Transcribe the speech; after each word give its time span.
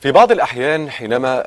في 0.00 0.12
بعض 0.12 0.32
الأحيان 0.32 0.90
حينما 0.90 1.44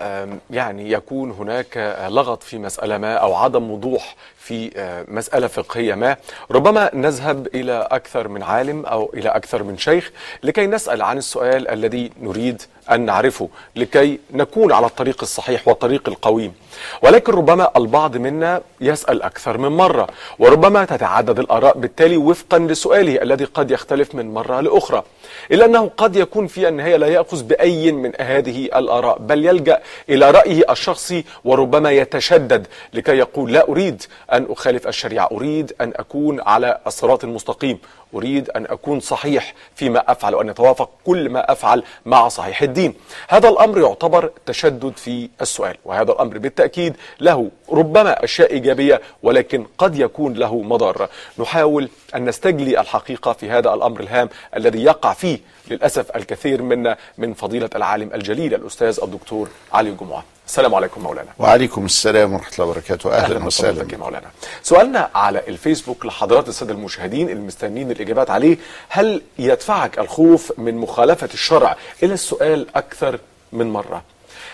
يعني 0.50 0.92
يكون 0.92 1.32
هناك 1.32 1.78
آه، 1.78 2.10
لغط 2.10 2.44
في 2.44 2.58
مسألة 2.58 2.98
ما 2.98 3.14
أو 3.16 3.36
عدم 3.36 3.72
وضوح 3.72 4.16
في 4.38 4.72
آه، 4.78 5.06
مسألة 5.08 5.48
فقهية 5.48 5.96
ما 5.96 6.18
ربما 6.52 6.90
نذهب 6.94 7.48
إلى 7.48 7.88
أكثر 7.92 8.28
من 8.28 8.44
عالم 8.44 8.86
أو 8.86 9.12
إلى 9.14 9.30
أكثر 9.30 9.64
من 9.64 9.78
شيخ 9.78 10.12
لكي 10.44 10.68
نسأل 10.68 11.02
عن 11.02 11.18
السؤال 11.18 11.68
الذي 11.68 12.12
نريد 12.22 12.62
أن 12.92 13.02
نعرفه 13.06 13.50
لكي 13.76 14.20
نكون 14.34 14.72
على 14.72 14.86
الطريق 14.86 15.18
الصحيح 15.22 15.68
والطريق 15.68 16.10
القويم. 16.10 16.54
ولكن 17.02 17.34
ربما 17.34 17.70
البعض 17.78 18.18
منا 18.18 18.62
يسأل 18.82 19.22
أكثر 19.22 19.58
من 19.58 19.70
مرة 19.70 20.08
وربما 20.40 20.86
تتعدد 20.86 21.40
الآراء 21.40 21.78
بالتالي 21.78 22.18
وفقا 22.18 22.60
لسؤاله 22.60 23.22
الذي 23.22 23.46
قد 23.46 23.72
يختلف 23.72 24.16
من 24.16 24.34
مرة 24.34 24.62
لأخرى. 24.62 25.04
إلا 25.52 25.66
أنه 25.66 25.92
قد 25.98 26.16
يكون 26.16 26.48
في 26.48 26.68
النهاية 26.68 26.96
لا 26.96 27.08
يأخذ 27.08 27.44
بأي 27.44 27.92
من 27.92 28.12
هذه 28.20 28.66
الآراء 28.66 29.18
بل 29.20 29.46
يلجأ 29.46 29.80
إلى 30.10 30.32
رأيه 30.32 30.64
الشخصي 30.72 31.26
وربما 31.46 31.92
يتشدد 31.92 32.68
لكي 32.94 33.12
يقول 33.18 33.54
لا 33.54 33.68
أريد 33.70 34.04
أن 34.32 34.48
أخالف 34.50 34.88
الشريعة 34.88 35.30
أريد 35.32 35.74
أن 35.82 35.94
أكون 35.96 36.42
على 36.42 36.80
الصراط 36.88 37.24
المستقيم 37.24 37.80
أريد 38.16 38.50
أن 38.50 38.66
أكون 38.66 39.00
صحيح 39.00 39.54
فيما 39.76 40.12
أفعل 40.12 40.36
وأن 40.36 40.50
يتوافق 40.50 40.90
كل 41.06 41.30
ما 41.30 41.52
أفعل 41.52 41.84
مع 42.06 42.28
صحيح 42.28 42.62
الدين. 42.62 42.94
هذا 43.28 43.50
الأمر 43.50 43.80
يعتبر 43.80 44.32
تشدد 44.46 44.94
في 44.98 45.30
السؤال 45.42 45.78
وهذا 45.86 46.12
الأمر 46.12 46.38
بالتأكيد 46.38 46.96
له 47.20 47.50
ربما 47.72 48.24
أشياء 48.24 48.52
إيجابية 48.52 49.02
ولكن 49.24 49.66
قد 49.78 50.00
يكون 50.00 50.34
له 50.34 50.62
مضار 50.62 51.10
نحاول 51.40 51.90
أن 52.16 52.26
نستجلي 52.26 52.80
الحقيقة 52.80 53.34
في 53.34 53.50
هذا 53.50 53.74
الأمر 53.74 54.00
الهام 54.00 54.30
الذي 54.56 54.84
يقع 54.84 55.14
فيه 55.14 55.40
للأسف 55.68 56.16
الكثير 56.16 56.62
منا 56.62 56.98
من 57.18 57.34
فضيلة 57.34 57.70
العالم 57.76 58.10
الجليل 58.14 58.54
الأستاذ 58.54 59.00
الدكتور 59.04 59.50
علي 59.74 59.90
الجمعه 59.90 60.24
السلام 60.48 60.76
عليكم 60.76 61.02
مولانا. 61.02 61.30
وعليكم 61.40 61.86
السلام 61.86 62.34
ورحمة 62.34 62.54
الله 62.54 62.66
وبركاته. 62.66 63.14
أهلا 63.14 63.28
بحضرتك 63.28 63.46
وسهلا 63.46 63.98
مولانا. 63.98 64.28
سؤالنا 64.64 65.10
على 65.16 65.42
الفيسبوك 65.48 66.06
لحضرات 66.06 66.50
السادة 66.50 66.74
المشاهدين 66.74 67.30
المستنين 67.30 67.92
الإجابات 67.92 68.30
عليه. 68.30 68.58
هل 68.90 69.22
يدفعك 69.40 70.00
الخوف 70.00 70.60
من 70.60 70.78
مخالفة 70.78 71.30
الشرع 71.34 71.76
إلى 72.04 72.14
السؤال 72.14 72.68
أكثر 72.76 73.20
من 73.52 73.74
مرة؟ 73.74 74.04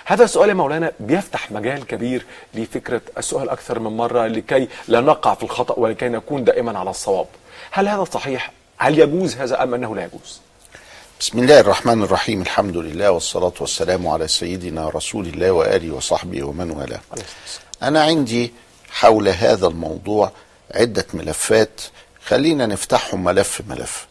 هذا 0.05 0.23
السؤال 0.23 0.49
يا 0.49 0.53
مولانا 0.53 0.91
بيفتح 0.99 1.51
مجال 1.51 1.87
كبير 1.87 2.25
لفكرة 2.53 3.01
السؤال 3.17 3.49
أكثر 3.49 3.79
من 3.79 3.97
مرة 3.97 4.27
لكي 4.27 4.67
لا 4.87 5.01
نقع 5.01 5.33
في 5.33 5.43
الخطأ 5.43 5.79
ولكي 5.79 6.09
نكون 6.09 6.43
دائما 6.43 6.79
على 6.79 6.89
الصواب. 6.89 7.27
هل 7.71 7.87
هذا 7.87 8.03
صحيح؟ 8.03 8.51
هل 8.77 8.99
يجوز 8.99 9.35
هذا 9.35 9.63
أم 9.63 9.73
أنه 9.73 9.95
لا 9.95 10.03
يجوز؟ 10.03 10.41
بسم 11.19 11.39
الله 11.39 11.59
الرحمن 11.59 12.03
الرحيم. 12.03 12.41
الحمد 12.41 12.77
لله 12.77 13.11
والصلاة 13.11 13.53
والسلام 13.59 14.07
على 14.07 14.27
سيدنا 14.27 14.89
رسول 14.89 15.27
الله 15.27 15.51
وآله 15.51 15.95
وصحبه 15.95 16.43
ومن 16.43 16.71
والاه. 16.71 16.99
أنا 17.83 18.03
عندي 18.03 18.53
حول 18.89 19.29
هذا 19.29 19.67
الموضوع 19.67 20.31
عدة 20.71 21.05
ملفات. 21.13 21.81
خلينا 22.25 22.65
نفتحهم 22.65 23.23
ملف 23.23 23.61
ملف. 23.67 24.07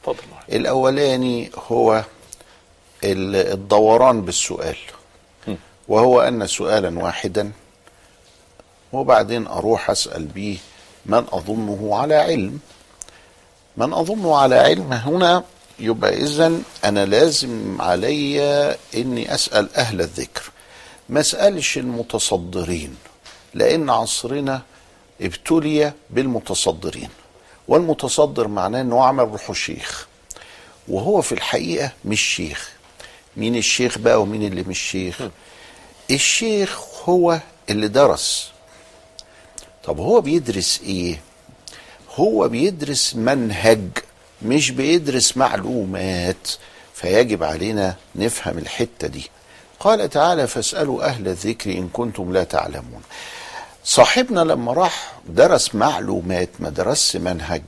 الأولاني 0.52 1.50
هو 1.68 2.04
ال- 3.04 3.52
الدوران 3.52 4.22
بالسؤال. 4.22 4.76
وهو 5.88 6.20
أن 6.20 6.46
سؤالا 6.46 6.98
واحدا 6.98 7.52
وبعدين 8.92 9.46
أروح 9.46 9.90
أسأل 9.90 10.24
به 10.24 10.58
من 11.06 11.24
أظنه 11.32 11.96
على 11.96 12.14
علم. 12.14 12.58
من 13.76 13.92
أظنه 13.92 14.36
على 14.36 14.54
علم 14.54 14.92
هنا 14.92 15.44
يبقى 15.80 16.14
إذن 16.22 16.62
أنا 16.84 17.04
لازم 17.06 17.76
علي 17.82 18.40
إني 18.94 19.34
أسأل 19.34 19.74
أهل 19.76 20.00
الذكر. 20.00 20.42
ما 21.08 21.20
أسألش 21.20 21.78
المتصدرين 21.78 22.96
لأن 23.54 23.90
عصرنا 23.90 24.62
ابتلي 25.20 25.92
بالمتصدرين. 26.10 27.08
والمتصدر 27.68 28.48
معناه 28.48 28.80
أنه 28.80 29.04
عمل 29.04 29.24
روحه 29.28 29.52
شيخ 29.52 30.06
وهو 30.88 31.22
في 31.22 31.32
الحقيقة 31.32 31.92
مش 32.04 32.20
شيخ. 32.20 32.70
مين 33.36 33.56
الشيخ 33.56 33.98
بقى 33.98 34.22
ومين 34.22 34.42
اللي 34.46 34.62
مش 34.62 34.78
شيخ؟ 34.78 35.18
الشيخ 36.10 36.78
هو 37.08 37.40
اللي 37.70 37.88
درس. 37.88 38.50
طب 39.84 39.98
هو 40.00 40.20
بيدرس 40.20 40.80
إيه؟ 40.84 41.20
هو 42.14 42.48
بيدرس 42.48 43.14
منهج 43.16 43.80
مش 44.42 44.70
بيدرس 44.70 45.36
معلومات 45.36 46.48
فيجب 46.94 47.44
علينا 47.44 47.96
نفهم 48.14 48.58
الحتة 48.58 49.08
دي. 49.08 49.30
قال 49.80 50.10
تعالى 50.10 50.46
فاسألوا 50.46 51.04
أهل 51.04 51.28
الذكر 51.28 51.70
إن 51.70 51.88
كنتم 51.92 52.32
لا 52.32 52.44
تعلمون. 52.44 53.02
صاحبنا 53.84 54.40
لما 54.40 54.72
راح 54.72 55.12
درس 55.28 55.74
معلومات 55.74 56.48
ما 56.58 56.68
درسش 56.68 57.16
منهج 57.16 57.62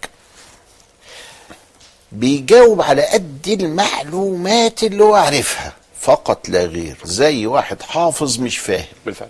بيجاوب 2.12 2.82
على 2.82 3.02
قد 3.06 3.48
المعلومات 3.60 4.82
اللي 4.82 5.04
هو 5.04 5.14
عارفها 5.14 5.72
فقط 6.00 6.48
لا 6.48 6.64
غير. 6.64 6.96
زي 7.04 7.46
واحد 7.46 7.82
حافظ 7.82 8.40
مش 8.40 8.58
فاهم. 8.58 8.86
بالفعل. 9.06 9.28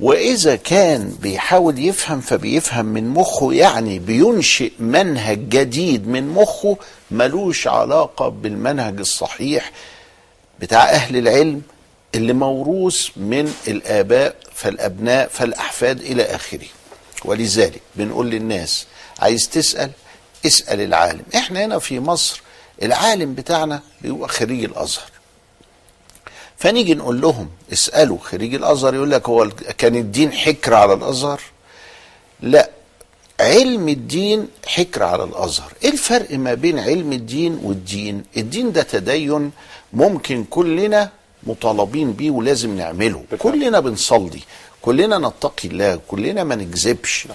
وإذا 0.00 0.56
كان 0.56 1.16
بيحاول 1.22 1.78
يفهم 1.78 2.20
فبيفهم 2.20 2.86
من 2.86 3.08
مخه 3.08 3.52
يعني 3.52 3.98
بينشئ 3.98 4.72
منهج 4.78 5.48
جديد 5.48 6.08
من 6.08 6.28
مخه 6.28 6.76
ملوش 7.10 7.66
علاقة 7.68 8.28
بالمنهج 8.28 8.98
الصحيح 8.98 9.72
بتاع 10.60 10.84
أهل 10.90 11.16
العلم 11.16 11.62
اللي 12.14 12.32
موروث 12.32 13.08
من 13.16 13.54
الآباء 13.68 14.34
فالأبناء 14.54 15.28
فالأحفاد 15.28 16.00
إلى 16.00 16.22
آخره. 16.22 16.66
ولذلك 17.24 17.80
بنقول 17.96 18.30
للناس 18.30 18.86
عايز 19.18 19.48
تسأل؟ 19.48 19.90
اسأل 20.46 20.80
العالم. 20.80 21.22
إحنا 21.34 21.64
هنا 21.64 21.78
في 21.78 22.00
مصر 22.00 22.42
العالم 22.82 23.34
بتاعنا 23.34 23.80
بيبقى 24.02 24.28
خريج 24.28 24.64
الأزهر. 24.64 25.10
فنيجي 26.58 26.94
نقول 26.94 27.20
لهم 27.20 27.48
اسألوا. 27.72 28.18
خريج 28.18 28.54
الأزهر 28.54 28.94
يقول 28.94 29.10
لك 29.10 29.28
هو 29.28 29.48
كان 29.78 29.96
الدين 29.96 30.32
حكر 30.32 30.74
على 30.74 30.92
الأزهر؟ 30.92 31.40
لا. 32.40 32.70
علم 33.40 33.88
الدين 33.88 34.48
حكر 34.66 35.02
على 35.02 35.24
الأزهر. 35.24 35.72
إيه 35.84 35.90
الفرق 35.90 36.32
ما 36.32 36.54
بين 36.54 36.78
علم 36.78 37.12
الدين 37.12 37.60
والدين؟ 37.62 38.22
الدين 38.36 38.72
ده 38.72 38.82
تدين 38.82 39.50
ممكن 39.92 40.44
كلنا 40.44 41.10
مطالبين 41.42 42.12
بيه 42.12 42.30
ولازم 42.30 42.76
نعمله. 42.76 43.24
كلنا 43.38 43.80
بنصلي 43.80 44.40
كلنا 44.82 45.18
نتقي 45.18 45.68
الله 45.68 46.00
كلنا 46.08 46.44
ما 46.44 46.54
نكذبش. 46.54 47.28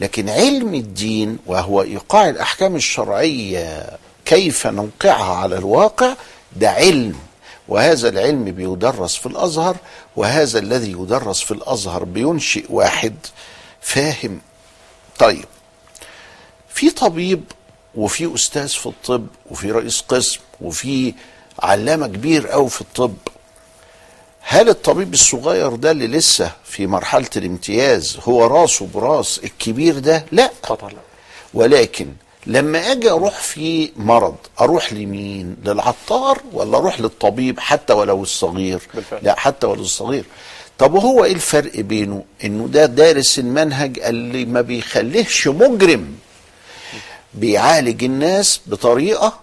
لكن 0.00 0.28
علم 0.28 0.74
الدين 0.74 1.38
وهو 1.46 1.82
إيقاع 1.82 2.28
الأحكام 2.28 2.76
الشرعية 2.76 3.86
كيف 4.24 4.66
نوقعها 4.66 5.34
على 5.34 5.58
الواقع 5.58 6.14
ده 6.56 6.70
علم. 6.70 7.14
وهذا 7.68 8.08
العلم 8.08 8.44
بيدرس 8.44 9.16
في 9.16 9.26
الأزهر 9.26 9.76
وهذا 10.16 10.58
الذي 10.58 10.90
يدرس 10.92 11.40
في 11.40 11.50
الأزهر 11.50 12.04
بينشئ 12.04 12.64
واحد 12.70 13.14
فاهم. 13.80 14.40
طيب 15.18 15.44
في 16.68 16.90
طبيب 16.90 17.44
وفي 17.94 18.34
أستاذ 18.34 18.68
في 18.68 18.86
الطب 18.86 19.26
وفي 19.50 19.70
رئيس 19.70 20.00
قسم 20.00 20.40
وفي 20.60 21.14
علامة 21.62 22.06
كبير 22.06 22.48
قوي 22.48 22.68
في 22.70 22.80
الطب 22.80 23.14
هل 24.40 24.68
الطبيب 24.68 25.12
الصغير 25.14 25.74
ده 25.74 25.90
اللي 25.90 26.06
لسه 26.06 26.52
في 26.64 26.86
مرحلة 26.86 27.28
الامتياز 27.36 28.18
هو 28.22 28.46
راسه 28.46 28.86
براس 28.94 29.40
الكبير 29.44 29.98
ده؟ 29.98 30.24
لا. 30.32 30.50
لا. 30.88 30.98
ولكن 31.54 32.12
لما 32.46 32.92
أجي 32.92 33.10
أروح 33.10 33.34
في 33.40 33.90
مرض 33.96 34.36
أروح 34.60 34.92
لمين؟ 34.92 35.56
للعطار 35.64 36.38
ولا 36.52 36.76
أروح 36.78 37.00
للطبيب 37.00 37.60
حتى 37.60 37.92
ولو 37.92 38.22
الصغير؟ 38.22 38.80
بالفعل. 38.94 39.20
لا 39.22 39.38
حتى 39.40 39.66
ولو 39.66 39.82
الصغير. 39.82 40.24
طب 40.78 40.94
وهو 40.94 41.24
إيه 41.24 41.32
الفرق 41.32 41.80
بينه؟ 41.80 42.24
انه 42.44 42.66
ده 42.68 42.86
دارس 42.86 43.38
المنهج 43.38 43.98
اللي 43.98 44.44
ما 44.44 44.60
بيخليهش 44.60 45.48
مجرم. 45.48 46.14
بيعالج 47.34 48.04
الناس 48.04 48.60
بطريقة 48.66 49.38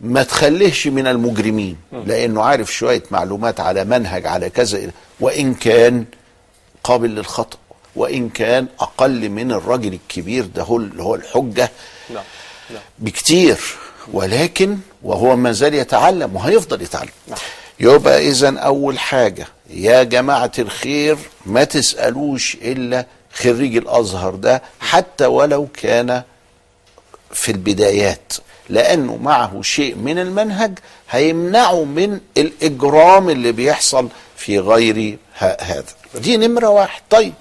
ما 0.00 0.22
تخليهش 0.22 0.86
من 0.86 1.06
المجرمين 1.06 1.76
لأنه 2.06 2.42
عارف 2.42 2.72
شوية 2.72 3.02
معلومات 3.10 3.60
على 3.60 3.84
منهج 3.84 4.26
على 4.26 4.50
كذا 4.50 4.90
وإن 5.20 5.54
كان 5.54 6.04
قابل 6.84 7.10
للخطأ 7.10 7.58
وإن 7.96 8.28
كان 8.28 8.66
أقل 8.80 9.28
من 9.30 9.52
الراجل 9.52 9.92
الكبير 9.92 10.46
ده 10.46 10.62
هو 10.62 10.76
اللي 10.76 11.02
هو 11.02 11.14
الحجة 11.14 11.70
نعم 12.10 12.24
نعم. 12.70 12.82
بكتير 12.98 13.60
ولكن 14.12 14.78
وهو 15.02 15.36
ما 15.36 15.52
زال 15.52 15.74
يتعلم 15.74 16.36
وهيفضل 16.36 16.82
يتعلم. 16.82 17.10
نعم. 17.28 17.38
يبقى 17.80 18.28
اذا 18.28 18.58
أول 18.58 18.98
حاجة 18.98 19.46
يا 19.70 20.02
جماعة 20.02 20.52
الخير 20.58 21.18
ما 21.46 21.64
تسألوش 21.64 22.54
إلا 22.54 23.06
خريج 23.32 23.76
الأزهر 23.76 24.34
ده 24.34 24.62
حتى 24.80 25.26
ولو 25.26 25.66
كان 25.82 26.22
في 27.32 27.52
البدايات 27.52 28.32
لأنه 28.68 29.16
معه 29.16 29.62
شيء 29.62 29.94
من 29.94 30.18
المنهج 30.18 30.78
هيمنعه 31.10 31.84
من 31.84 32.20
الإجرام 32.38 33.30
اللي 33.30 33.52
بيحصل 33.52 34.08
في 34.36 34.58
غير 34.58 35.18
هذا. 35.38 35.84
دي 36.14 36.36
نمرة 36.36 36.68
واحد. 36.68 37.02
طيب 37.10 37.32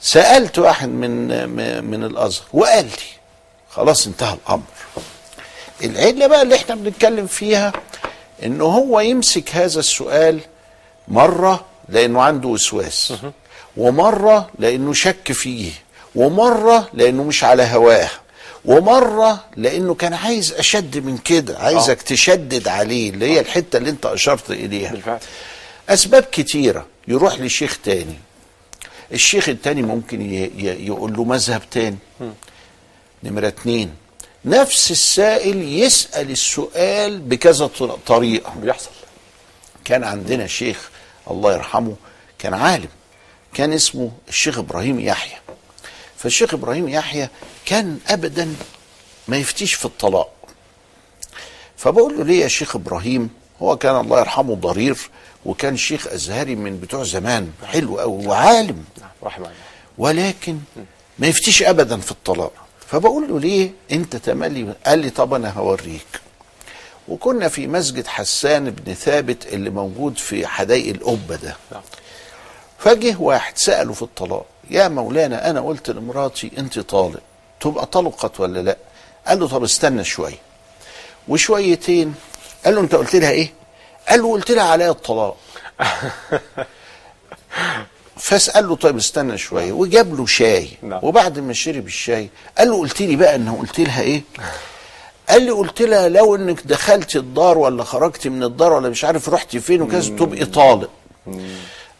سألت 0.00 0.58
واحد 0.58 0.88
من 0.88 1.28
من 1.84 2.04
الأزهر 2.04 2.44
وقال 2.52 2.84
لي 2.84 2.90
خلاص 3.70 4.06
انتهى 4.06 4.34
الأمر. 4.46 4.62
العلة 5.84 6.26
بقى 6.26 6.42
اللي 6.42 6.54
إحنا 6.56 6.74
بنتكلم 6.74 7.26
فيها 7.26 7.72
انه 8.44 8.64
هو 8.64 9.00
يمسك 9.00 9.50
هذا 9.56 9.80
السؤال 9.80 10.40
مرة 11.08 11.64
لأنه 11.88 12.22
عنده 12.22 12.48
وسواس 12.48 13.12
ومرة 13.76 14.50
لأنه 14.58 14.92
شك 14.92 15.32
فيه 15.32 15.70
ومرة 16.14 16.88
لأنه 16.92 17.22
مش 17.24 17.44
على 17.44 17.62
هواه 17.62 18.10
ومرة 18.64 19.44
لأنه 19.56 19.94
كان 19.94 20.14
عايز 20.14 20.52
أشد 20.52 20.98
من 20.98 21.18
كده 21.18 21.58
عايزك 21.58 22.02
تشدد 22.02 22.68
عليه 22.68 23.10
اللي 23.10 23.26
هي 23.32 23.40
الحتة 23.40 23.76
اللي 23.76 23.90
انت 23.90 24.06
أشرت 24.06 24.50
إليها. 24.50 24.90
بالفعل. 24.90 25.18
أسباب 25.88 26.22
كتيرة. 26.22 26.86
يروح 27.08 27.40
لشيخ 27.40 27.78
تاني. 27.84 28.14
الشيخ 29.12 29.48
التاني 29.48 29.82
ممكن 29.82 30.32
يقول 30.60 31.12
له 31.12 31.24
مذهب 31.24 31.62
تاني. 31.70 31.98
نمرة 33.24 33.48
اتنين. 33.48 33.94
نفس 34.44 34.90
السائل 34.90 35.62
يسأل 35.62 36.30
السؤال 36.30 37.18
بكذا 37.20 37.66
طر- 37.66 37.98
طريقة. 38.06 38.54
بيحصل. 38.54 38.90
كان 39.84 40.04
عندنا 40.04 40.46
شيخ 40.46 40.90
الله 41.30 41.52
يرحمه 41.52 41.96
كان 42.38 42.54
عالم. 42.54 42.88
كان 43.54 43.72
اسمه 43.72 44.10
الشيخ 44.28 44.58
إبراهيم 44.58 45.00
يحيى. 45.00 45.38
فالشيخ 46.16 46.54
إبراهيم 46.54 46.88
يحيى 46.88 47.28
كان 47.66 47.98
ابدا 48.08 48.54
ما 49.28 49.36
يفتيش 49.36 49.74
في 49.74 49.84
الطلاق. 49.84 50.32
فبقول 51.76 52.18
له 52.18 52.24
ليه 52.24 52.42
يا 52.42 52.48
شيخ 52.48 52.76
إبراهيم؟ 52.76 53.30
هو 53.62 53.76
كان 53.76 53.96
الله 54.00 54.20
يرحمه 54.20 54.54
ضرير. 54.54 54.96
وكان 55.48 55.76
شيخ 55.76 56.06
أزهري 56.06 56.54
من 56.56 56.80
بتوع 56.80 57.04
زمان 57.04 57.52
حلو 57.64 57.98
قوي 57.98 58.26
وعالم. 58.26 58.84
ولكن 59.98 60.58
ما 61.18 61.26
يفتيش 61.26 61.62
ابدا 61.62 62.00
في 62.00 62.10
الطلاق. 62.10 62.52
فبقول 62.86 63.28
له 63.28 63.40
ليه 63.40 63.70
أنت 63.92 64.16
تملي؟ 64.16 64.74
قال 64.86 64.98
لي 64.98 65.10
طب 65.10 65.34
أنا 65.34 65.50
هوريك. 65.50 66.20
وكنا 67.08 67.48
في 67.48 67.66
مسجد 67.66 68.06
حسان 68.06 68.70
بن 68.70 68.94
ثابت 68.94 69.46
اللي 69.46 69.70
موجود 69.70 70.18
في 70.18 70.46
حدائق 70.46 70.94
القبة 70.94 71.36
ده. 71.36 71.56
نعم. 71.72 71.82
فجه 72.78 73.16
واحد 73.20 73.58
سأله 73.58 73.92
في 73.92 74.02
الطلاق 74.02 74.46
يا 74.70 74.88
مولانا 74.88 75.50
أنا 75.50 75.60
قلت 75.60 75.90
لمراتي 75.90 76.50
أنت 76.58 76.78
طالق 76.78 77.20
تبقى 77.60 77.86
طلقت 77.86 78.40
ولا 78.40 78.60
لأ؟ 78.60 78.76
قال 79.26 79.40
له 79.40 79.48
طب 79.48 79.64
استنى 79.64 80.04
شوية. 80.04 80.38
وشويتين 81.28 82.14
قال 82.64 82.74
له 82.74 82.80
أنت 82.80 82.94
قلت 82.94 83.16
لها 83.16 83.30
إيه؟ 83.30 83.52
قال 84.08 84.22
له 84.22 84.32
قلت 84.32 84.50
لها 84.50 84.64
عليا 84.64 84.90
الطلاق. 84.90 85.36
فاسال 88.16 88.68
له 88.68 88.76
طيب 88.76 88.96
استنى 88.96 89.38
شوية. 89.38 89.72
وجاب 89.72 90.14
له 90.18 90.26
شاي. 90.26 90.68
نعم. 90.82 91.00
وبعد 91.02 91.38
ما 91.38 91.52
شرب 91.52 91.86
الشاي 91.86 92.28
قال 92.58 92.68
له 92.70 92.78
قلت 92.78 93.00
لي 93.00 93.16
بقى 93.16 93.34
إنه 93.34 93.58
قلت 93.60 93.80
لها 93.80 94.02
إيه؟ 94.02 94.22
قال 95.28 95.42
لي 95.42 95.50
قلت 95.50 95.82
لها 95.82 96.08
لو 96.08 96.36
إنك 96.36 96.60
دخلت 96.66 97.16
الدار 97.16 97.58
ولا 97.58 97.84
خرجت 97.84 98.26
من 98.26 98.42
الدار 98.42 98.72
ولا 98.72 98.88
مش 98.88 99.04
عارف 99.04 99.28
رحت 99.28 99.56
فين 99.56 99.82
وكذا 99.82 100.16
تبقي 100.16 100.44
طالق. 100.44 100.90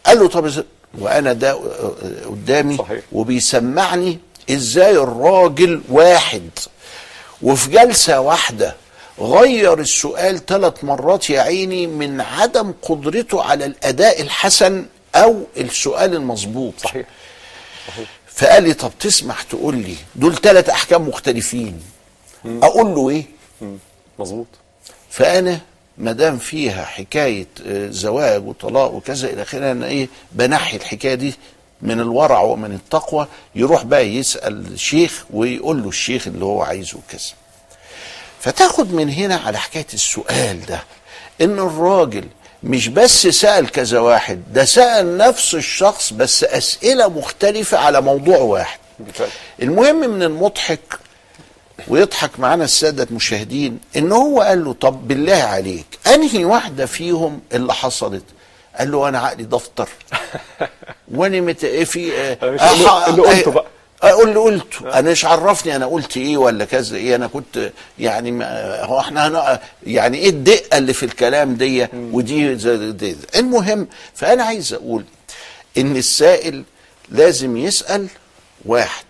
قال 0.06 0.18
له 0.18 0.28
طب 0.28 0.64
وأنا 0.98 1.32
ده 1.32 1.52
قدامي. 2.26 2.76
صحيح. 2.76 3.00
وبيسمعني 3.12 4.18
إزاي 4.50 4.96
الراجل 4.96 5.82
واحد. 5.88 6.50
وفي 7.42 7.70
جلسة 7.70 8.20
واحدة 8.20 8.74
غير 9.20 9.80
السؤال 9.80 10.46
ثلاث 10.46 10.84
مرات 10.84 11.30
يا 11.30 11.40
عيني 11.40 11.86
من 11.86 12.20
عدم 12.20 12.74
قدرته 12.82 13.42
على 13.42 13.64
الأداء 13.64 14.22
الحسن 14.22 14.86
أو 15.14 15.42
السؤال 15.56 16.14
المظبوط. 16.14 16.74
صحيح. 16.80 17.06
صحيح 17.88 18.08
فقال 18.34 18.62
لي 18.62 18.74
طب 18.74 18.92
تسمح 19.00 19.42
تقول 19.42 19.76
لي 19.76 19.94
دول 20.16 20.34
ثلاث 20.34 20.68
أحكام 20.70 21.08
مختلفين. 21.08 21.80
أقول 22.46 22.94
له 22.94 23.10
إيه؟ 23.10 23.24
مم. 23.60 23.76
مظبوط. 24.18 24.46
فأنا 25.10 25.60
ما 25.98 26.12
دام 26.12 26.38
فيها 26.38 26.84
حكاية 26.84 27.46
آه، 27.66 27.88
زواج 27.90 28.46
وطلاق 28.48 28.94
وكذا 28.94 29.28
إلى 29.30 29.42
آخره 29.42 29.72
أنا 29.72 29.86
إيه؟ 29.86 30.08
بنحي 30.32 30.76
الحكاية 30.76 31.14
دي 31.14 31.34
من 31.82 32.00
الورع 32.00 32.40
ومن 32.40 32.72
التقوى. 32.74 33.26
يروح 33.54 33.82
بقى 33.84 34.08
يسأل 34.08 34.66
الشيخ 34.66 35.24
ويقول 35.30 35.82
له 35.82 35.88
الشيخ 35.88 36.26
اللي 36.26 36.44
هو 36.44 36.62
عايزه 36.62 36.98
كذا 37.10 37.20
فتاخد 38.40 38.92
من 38.92 39.10
هنا 39.10 39.36
على 39.36 39.58
حكاية 39.58 39.86
السؤال 39.94 40.66
ده 40.66 40.80
إن 41.40 41.58
الراجل 41.58 42.24
مش 42.62 42.88
بس 42.88 43.26
سأل 43.26 43.70
كذا 43.70 44.00
واحد 44.00 44.42
ده 44.52 44.64
سأل 44.64 45.16
نفس 45.16 45.54
الشخص 45.54 46.12
بس 46.12 46.44
أسئلة 46.44 47.08
مختلفة 47.08 47.78
على 47.78 48.00
موضوع 48.00 48.38
واحد. 48.38 48.78
المهم 49.62 50.08
من 50.08 50.22
المضحك 50.22 50.80
ويضحك 51.88 52.30
معانا 52.40 52.64
السادة 52.64 53.06
المشاهدين 53.10 53.78
إن 53.96 54.12
هو 54.12 54.40
قال 54.40 54.64
له 54.64 54.72
طب 54.72 55.08
بالله 55.08 55.34
عليك 55.36 55.86
أنهي 56.06 56.44
واحدة 56.44 56.86
فيهم 56.86 57.40
اللي 57.52 57.74
حصلت؟ 57.74 58.24
قال 58.78 58.90
له 58.90 59.08
أنا 59.08 59.18
عقلي 59.18 59.44
دفتر. 59.44 59.88
وأنا 61.14 61.40
مت... 61.40 61.66
في 61.66 62.12
اللي 63.08 63.22
قلته 63.22 63.50
بقى. 63.50 63.66
أقول 64.02 64.28
اللي 64.28 64.40
قلته 64.40 64.98
أنا 64.98 65.10
مش 65.10 65.24
عرفني 65.24 65.76
أنا 65.76 65.86
قلت 65.86 66.16
إيه 66.16 66.36
ولا 66.36 66.64
كذا 66.64 66.96
إيه 66.96 67.14
أنا 67.14 67.26
كنت 67.26 67.72
يعني 67.98 68.44
هو 68.84 69.00
إحنا. 69.00 69.60
يعني 69.86 70.18
إيه 70.18 70.28
الدقة 70.28 70.78
اللي 70.78 70.92
في 70.92 71.02
الكلام 71.02 71.54
دي 71.54 71.86
ودي 71.94 72.58
زي 72.58 72.92
دي. 72.92 73.16
المهم 73.36 73.88
فأنا 74.14 74.42
عايز 74.44 74.72
أقول 74.72 75.04
إن 75.78 75.96
السائل 75.96 76.62
لازم 77.08 77.56
يسأل 77.56 78.06
واحد 78.64 79.04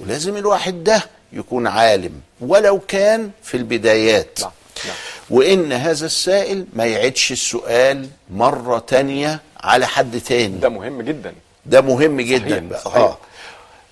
ولازم 0.00 0.36
الواحد 0.36 0.84
ده 0.84 1.02
يكون 1.32 1.66
عالم 1.66 2.12
ولو 2.40 2.78
كان 2.78 3.30
في 3.42 3.56
البدايات 3.56 4.38
نعم، 4.42 4.50
نعم. 4.86 4.94
وإن 5.30 5.72
هذا 5.72 6.06
السائل 6.06 6.66
ما 6.72 6.84
يعيدش 6.86 7.32
السؤال 7.32 8.08
مرة 8.30 8.78
تانية 8.78 9.40
على 9.60 9.86
حد 9.86 10.20
تاني 10.20 10.58
ده 10.58 10.68
مهم 10.68 11.02
جدا 11.02 11.34
ده 11.66 11.80
مهم 11.80 12.20
جدا 12.20 12.68
بقى 12.68 12.80
صحيح. 12.80 12.96
آه 12.96 13.18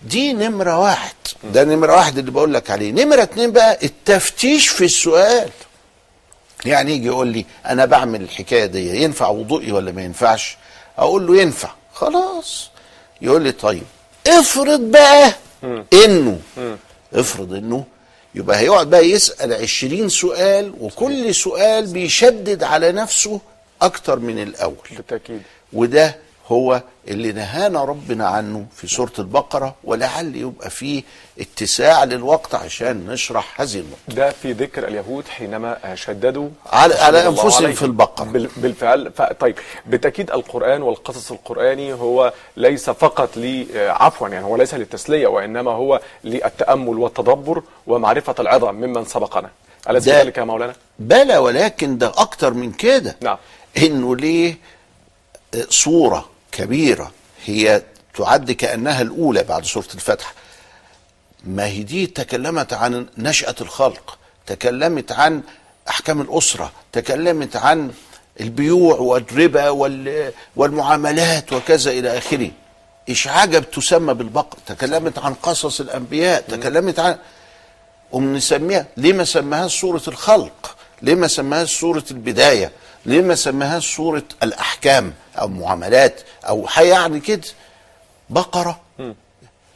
دي 0.07 0.33
نمرة 0.33 0.79
واحد. 0.79 1.15
ده 1.45 1.65
نمرة 1.65 1.93
واحد 1.95 2.19
اللي 2.19 2.31
بقول 2.31 2.55
لك 2.55 2.71
عليه. 2.71 2.93
نمرة 2.93 3.23
اتنين 3.23 3.53
بقى 3.53 3.79
التفتيش 3.83 4.69
في 4.69 4.85
السؤال. 4.85 5.51
يعني 6.65 6.93
يجي 6.93 7.07
يقول 7.07 7.29
لي 7.29 7.45
أنا 7.67 7.85
بعمل 7.85 8.23
الحكاية 8.23 8.67
دي 8.67 9.03
ينفع 9.03 9.29
وضوئي 9.29 9.73
ولا 9.73 9.93
ما 9.93 10.03
ينفعش؟ 10.03 10.57
أقول 10.99 11.27
له 11.27 11.37
ينفع. 11.37 11.71
خلاص. 11.95 12.71
يقول 13.23 13.43
لي 13.43 13.53
طيب. 13.53 13.83
افرض 14.27 14.81
بقى 14.81 15.33
إنه 16.05 16.39
افرض 17.15 17.53
إنه 17.53 17.85
يبقى 18.35 18.59
هيقعد 18.59 18.91
بقى 18.91 19.11
يسأل 19.11 19.53
عشرين 19.53 20.09
سؤال 20.09 20.75
وكل 20.81 21.35
سؤال 21.35 21.87
بيشدد 21.87 22.63
على 22.63 22.93
نفسه 22.93 23.41
أكتر 23.83 24.19
من 24.19 24.43
الأول. 24.43 24.89
بالتأكيد. 24.97 25.43
وده 25.73 26.17
هو 26.53 26.83
اللي 27.09 27.33
نهانا 27.33 27.85
ربنا 27.85 28.27
عنه 28.29 28.67
في 28.77 28.87
سورة 28.87 29.13
البقرة 29.19 29.75
ولعل 29.85 30.37
يبقى 30.37 30.71
فيه 30.71 31.03
اتساع 31.41 32.05
للوقت 32.05 32.55
عشان 32.55 33.07
نشرح 33.07 33.61
هذه 33.61 33.75
النقطة 33.75 33.99
ده 34.09 34.31
في 34.31 34.53
ذكر 34.53 34.89
اليهود 34.89 35.29
حينما 35.29 35.95
شددوا 35.95 36.49
على- 36.67 36.73
على 37.01 37.27
أنفسهم. 37.29 37.73
في 37.73 37.83
البقرة. 37.85 38.25
بال- 38.25 38.49
بالفعل. 38.57 39.13
طيب 39.41 39.59
بالتاكيد 39.87 40.31
القرآن 40.31 40.83
والقصص 40.83 41.33
القرآني 41.33 41.93
هو 41.93 42.33
ليس 42.57 42.91
فقط 42.91 43.37
ل 43.37 43.67
عفوا 43.77 44.29
يعني 44.29 44.45
هو 44.45 44.57
ليس 44.57 44.75
للتسلية 44.75 45.27
وإنما 45.27 45.71
هو 45.71 46.01
للتأمل 46.25 46.99
والتدبر 46.99 47.63
ومعرفة 47.87 48.35
العظم 48.39 48.75
ممن 48.75 49.05
سبقنا 49.05 49.51
أليس 49.91 50.05
ده- 50.05 50.13
كذلك 50.23 50.39
يا 50.39 50.45
مولانا؟ 50.45 50.75
بلى 50.99 51.39
ولكن 51.39 51.99
ده 51.99 52.09
أكتر 52.17 52.55
من 52.55 52.73
كده 52.73 53.17
نعم. 53.21 53.37
إنه 53.79 54.17
ليه 54.17 54.57
آه، 55.55 55.67
صورة 55.71 56.29
كبيرة. 56.53 57.13
هي 57.45 57.83
تعد 58.19 58.51
كأنها 58.51 59.03
الأولى 59.03 59.43
بعد 59.43 59.65
سورة 59.65 59.87
الفتح. 59.95 60.35
ما 61.45 61.67
هي 61.67 61.83
دي 61.83 62.07
تكلمت 62.07 62.73
عن 62.73 63.07
نشأة 63.19 63.55
الخلق 63.61 64.19
تكلمت 64.47 65.13
عن 65.13 65.43
أحكام 65.89 66.21
الأسرة 66.21 66.73
تكلمت 66.93 67.57
عن 67.57 67.91
البيوع 68.41 68.97
والربا 68.99 69.69
وال- 69.69 70.33
والمعاملات 70.57 71.53
وكذا 71.53 71.91
إلى 71.91 72.19
آخره. 72.19 72.51
إيش 73.09 73.29
عجب 73.29 73.71
تسمى 73.71 74.15
بالبقر؟ 74.15 74.59
تكلمت 74.67 75.19
عن 75.19 75.35
قصص 75.35 75.81
الأنبياء 75.81 76.41
تكلمت 76.41 76.99
عن 76.99 77.17
قوم 78.13 78.35
نسميها. 78.37 78.87
ليه 78.97 79.13
ما 79.13 79.25
سماهاش 79.25 79.81
سورة 79.81 80.03
الخلق؟ 80.09 80.77
ليه 81.03 81.15
ما 81.15 81.29
سماهاش 81.29 81.81
سورة 81.81 82.05
البداية؟ 82.11 82.73
ليه 83.07 83.21
ما 83.23 83.35
سماهاش 83.35 83.97
سورة 83.97 84.23
الأحكام؟ 84.43 85.13
أو 85.37 85.49
معاملات 85.49 86.21
أو 86.49 86.67
حاجة 86.67 86.87
يعني 86.87 87.21
كده. 87.21 87.43
بقرة. 88.31 88.81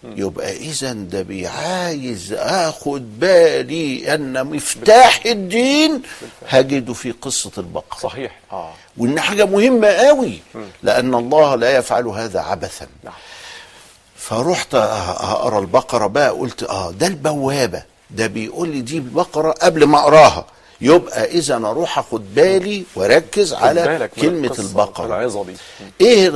يبقى 0.05 0.57
إذا 0.57 0.93
ده 0.93 1.23
بيعايز 1.23 2.33
آخد 2.39 3.21
بالي 3.21 4.15
أن 4.15 4.47
مفتاح 4.47 5.21
الدين 5.27 6.03
هجده 6.49 6.93
في 6.93 7.11
قصة 7.11 7.51
البقرة. 7.59 7.99
صحيح. 8.01 8.39
آه. 8.53 8.73
وإن 8.97 9.21
حاجة 9.21 9.45
مهمة 9.47 9.89
قوي. 9.89 10.39
لأن 10.83 11.15
الله 11.15 11.55
لا 11.55 11.77
يفعل 11.77 12.07
هذا 12.07 12.41
عبثا. 12.41 12.87
نعم. 13.05 13.15
فرحت 14.17 14.75
أقرأ 14.75 15.59
البقرة 15.59 16.07
بقى 16.07 16.31
قلت 16.31 16.63
آه 16.63 16.91
ده 16.91 17.07
البوابة. 17.07 17.83
ده 18.11 18.27
بيقول 18.27 18.69
لي 18.69 18.81
دي 18.81 18.97
البقره 18.97 19.53
قبل 19.53 19.85
ما 19.85 19.99
أقراها. 19.99 20.47
يبقى 20.81 21.25
إذا 21.25 21.57
أروح 21.57 21.99
أخد 21.99 22.35
بالي 22.35 22.85
وأركز 22.97 23.55
على 23.55 24.09
كلمة 24.21 24.47
القصة، 24.47 24.63
البقرة. 24.63 25.07
العظة 25.07 25.47
إيه 26.01 26.31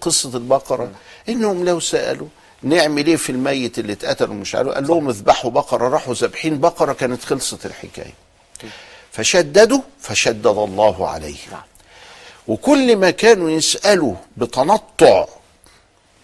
قصة 0.00 0.36
البقرة؟ 0.36 0.90
إنهم 1.28 1.64
لو 1.64 1.80
سألوا 1.80 2.28
نعمل 2.62 3.06
إيه 3.06 3.16
في 3.16 3.30
الميت 3.30 3.78
اللي 3.78 3.92
اتقتل 3.92 4.30
ومش 4.30 4.54
عارف 4.54 4.68
قال 4.68 4.86
لهم 4.86 5.08
اذبحوا 5.08 5.50
بقرة 5.50 5.88
راحوا 5.88 6.14
ذابحين 6.14 6.60
بقرة 6.60 6.92
كانت 6.92 7.24
خلصت 7.24 7.66
الحكاية. 7.66 8.14
فشددوا 9.12 9.80
فشدد 10.00 10.46
الله 10.46 11.08
عليه. 11.08 11.36
نعم. 11.52 11.62
وكل 12.48 12.96
ما 12.96 13.10
كانوا 13.10 13.50
يسألوا 13.50 14.14
بتنطع 14.36 15.24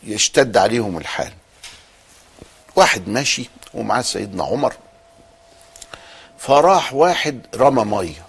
يشتد 0.05 0.57
عليهم 0.57 0.99
الحال. 0.99 1.33
واحد 2.77 3.09
ماشي 3.09 3.51
ومعاه 3.75 4.03
سيدنا 4.03 4.45
عمر. 4.45 4.75
فراح 6.47 6.95
واحد 6.95 7.41
رمى 7.57 7.85
مية. 7.85 8.27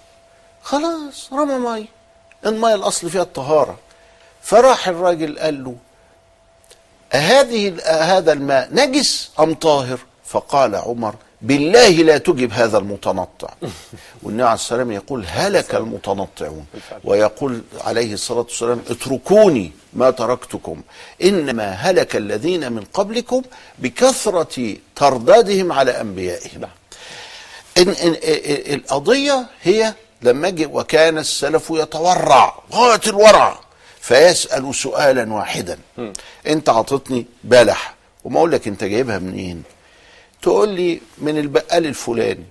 خلاص 0.64 1.34
رمى 1.34 1.58
مية. 1.58 1.86
المية 2.46 2.76
الأصل 2.76 3.10
فيها 3.10 3.22
الطهارة. 3.22 3.78
فراح 4.42 4.88
الراجل 4.88 5.40
قال 5.40 5.64
له 5.64 5.76
أهذه 7.14 7.76
هذا 7.86 8.34
الماء 8.34 8.70
نجس 8.72 9.32
أم 9.40 9.54
طاهر؟ 9.54 10.00
فقال 10.26 10.76
عمر 10.76 11.16
بالله 11.42 11.90
لا 11.90 12.18
تجب 12.18 12.52
هذا 12.54 12.78
المتنطع. 12.78 13.50
والنبي 14.24 14.44
عليه 14.44 14.54
السلام 14.54 14.92
يقول 14.92 15.26
هلك 15.28 15.76
المتنطعون. 15.76 16.66
ويقول 17.04 17.62
عليه 17.82 18.14
الصلاة 18.14 18.40
والسلام 18.40 18.82
اتركوني 18.90 19.72
ما 19.94 20.12
تركتكم. 20.12 20.82
إنما 21.24 21.72
هلك 21.72 22.16
الذين 22.16 22.72
من 22.72 22.84
قبلكم 22.94 23.42
بكثرة 23.80 24.76
تردادهم 24.96 25.72
على 25.72 26.02
أنبيائهم. 26.02 26.68
إن 27.78 27.90
إن 27.90 28.16
القضية 28.74 29.46
هي 29.64 29.94
لما 30.22 30.50
جه 30.50 30.66
وكان 30.66 31.18
السلف 31.18 31.70
يتورع 31.70 32.56
غاية 32.74 33.02
الورع 33.08 33.60
فيسأل 34.02 34.76
سؤالا 34.76 35.34
واحدا. 35.34 35.80
أنت 36.48 36.70
عطتني 36.70 37.26
بلح 37.44 37.96
وما 38.24 38.38
أقول 38.38 38.52
لك 38.52 38.68
أنت 38.68 38.84
جايبها 38.84 39.20
منين؟ 39.20 39.64
تقول 40.42 40.70
لي 40.70 41.02
من 41.18 41.38
البقال 41.38 41.86
الفلاني. 41.86 42.44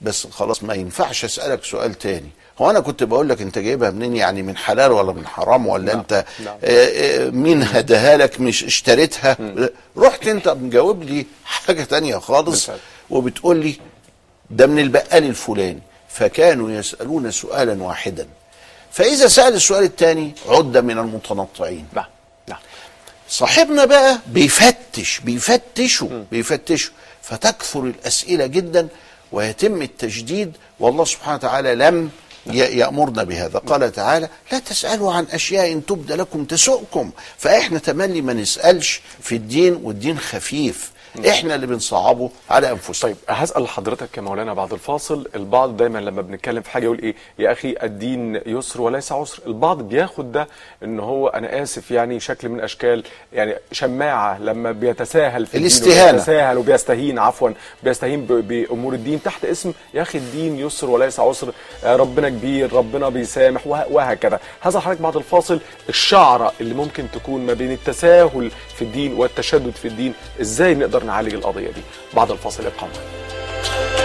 بس 0.00 0.26
خلاص 0.26 0.62
ما 0.62 0.74
ينفعش 0.74 1.24
أسألك 1.24 1.64
سؤال 1.64 1.94
تاني. 1.94 2.28
هو 2.58 2.70
أنا 2.70 2.80
كنت 2.80 3.02
بقول 3.02 3.28
لك 3.28 3.42
أنت 3.42 3.58
جايبها 3.58 3.90
منين؟ 3.90 4.16
يعني 4.16 4.42
من 4.42 4.56
حلال 4.56 4.92
ولا 4.92 5.12
من 5.12 5.26
حرام؟ 5.26 5.66
ولا 5.66 5.84
نعم، 5.84 5.98
أنت 5.98 6.24
نعم. 6.44 6.56
آه، 6.64 7.26
آه، 7.26 7.30
مين 7.30 7.62
هداها 7.62 8.16
لك؟ 8.16 8.40
مش 8.40 8.64
اشتريتها؟ 8.64 9.36
رحت 9.98 10.26
أنت 10.26 10.48
مجاوب 10.48 11.02
لي 11.02 11.26
حاجة 11.44 11.82
تانية 11.84 12.16
خالص. 12.16 12.70
وبتقول 13.10 13.56
لي 13.56 13.74
ده 14.50 14.66
من 14.66 14.78
البقال 14.78 15.24
الفلاني. 15.24 15.80
فكانوا 16.08 16.70
يسألون 16.70 17.30
سؤالا 17.30 17.82
واحدا. 17.82 18.26
فإذا 18.92 19.28
سأل 19.28 19.54
السؤال 19.54 19.84
الثاني 19.84 20.34
عد 20.48 20.76
من 20.76 20.98
المتنطعين. 20.98 21.86
نعم 21.92 22.04
نعم. 22.48 22.58
صاحبنا 23.28 23.84
بقى 23.84 24.18
بيفتش 24.26 25.20
بيفتشوا 25.20 26.24
بيفتشوا. 26.30 26.92
فتكثر 27.22 27.84
الأسئلة 27.84 28.46
جدا 28.46 28.88
ويتم 29.32 29.82
التجديد. 29.82 30.56
والله 30.80 31.04
سبحانه 31.04 31.36
وتعالى 31.36 31.74
لم 31.74 32.10
يأمرنا 32.46 33.22
بهذا. 33.22 33.58
قال 33.58 33.92
تعالى 33.92 34.28
لا 34.52 34.58
تسألوا 34.58 35.12
عن 35.12 35.26
أشياء 35.32 35.78
تبدى 35.78 36.14
لكم 36.14 36.44
تسؤكم. 36.44 37.10
فإحنا 37.38 37.78
تملي 37.78 38.20
ما 38.20 38.32
نسألش 38.32 39.00
في 39.22 39.34
الدين 39.34 39.80
والدين 39.82 40.18
خفيف. 40.18 40.90
إحنا 41.28 41.54
اللي 41.54 41.66
بنصعبه 41.66 42.30
على 42.50 42.70
أنفسنا. 42.70 43.10
طيب 43.10 43.16
هسأل 43.28 43.68
حضرتك 43.68 44.16
يا 44.16 44.22
مولانا 44.22 44.54
بعد 44.54 44.72
الفاصل. 44.72 45.28
البعض 45.34 45.76
دايما 45.76 45.98
لما 45.98 46.22
بنتكلم 46.22 46.62
في 46.62 46.70
حاجة 46.70 46.84
يقول 46.84 46.98
إيه 46.98 47.14
يا 47.38 47.52
أخي 47.52 47.74
الدين 47.82 48.40
يسر 48.46 48.80
وليس 48.80 49.12
عسر. 49.12 49.42
البعض 49.46 49.82
بياخد 49.82 50.32
ده 50.32 50.48
إن 50.82 51.00
هو 51.00 51.28
أنا 51.28 51.62
آسف 51.62 51.90
يعني 51.90 52.20
شكل 52.20 52.48
من 52.48 52.60
أشكال 52.60 53.04
يعني 53.32 53.54
شماعة 53.72 54.38
لما 54.38 54.72
بيتساهل 54.72 55.46
في 55.46 55.54
الدين 55.54 55.66
الاستهانة. 55.70 56.08
وبيتساهل 56.10 56.58
وبيستهين 56.58 57.18
عفوا 57.18 57.50
بيستهين 57.82 58.26
بأمور 58.26 58.94
الدين 58.94 59.22
تحت 59.22 59.44
اسم 59.44 59.72
يا 59.94 60.02
أخي 60.02 60.18
الدين 60.18 60.58
يسر 60.58 60.90
وليس 60.90 61.20
عسر. 61.20 61.52
آه، 61.84 61.96
ربنا 61.96 62.28
كبير 62.28 62.72
ربنا 62.72 63.08
بيسامح 63.08 63.66
وه- 63.66 63.92
وهكذا. 63.92 64.40
هذا 64.60 64.80
حضرتك 64.80 65.00
بعد 65.00 65.16
الفاصل. 65.16 65.60
الشعرة 65.88 66.52
اللي 66.60 66.74
ممكن 66.74 67.04
تكون 67.12 67.46
ما 67.46 67.52
بين 67.52 67.72
التساهل 67.72 68.50
في 68.76 68.82
الدين 68.82 69.12
والتشدد 69.14 69.70
في 69.70 69.88
الدين 69.88 70.14
إزاي 70.40 70.74
نقدر 70.74 71.04
نعالج 71.06 71.34
القضية 71.34 71.68
دي 71.70 71.82
بعد 72.14 72.30
الفاصل 72.30 72.62
ابقى 72.66 72.86
معنا 72.86 73.95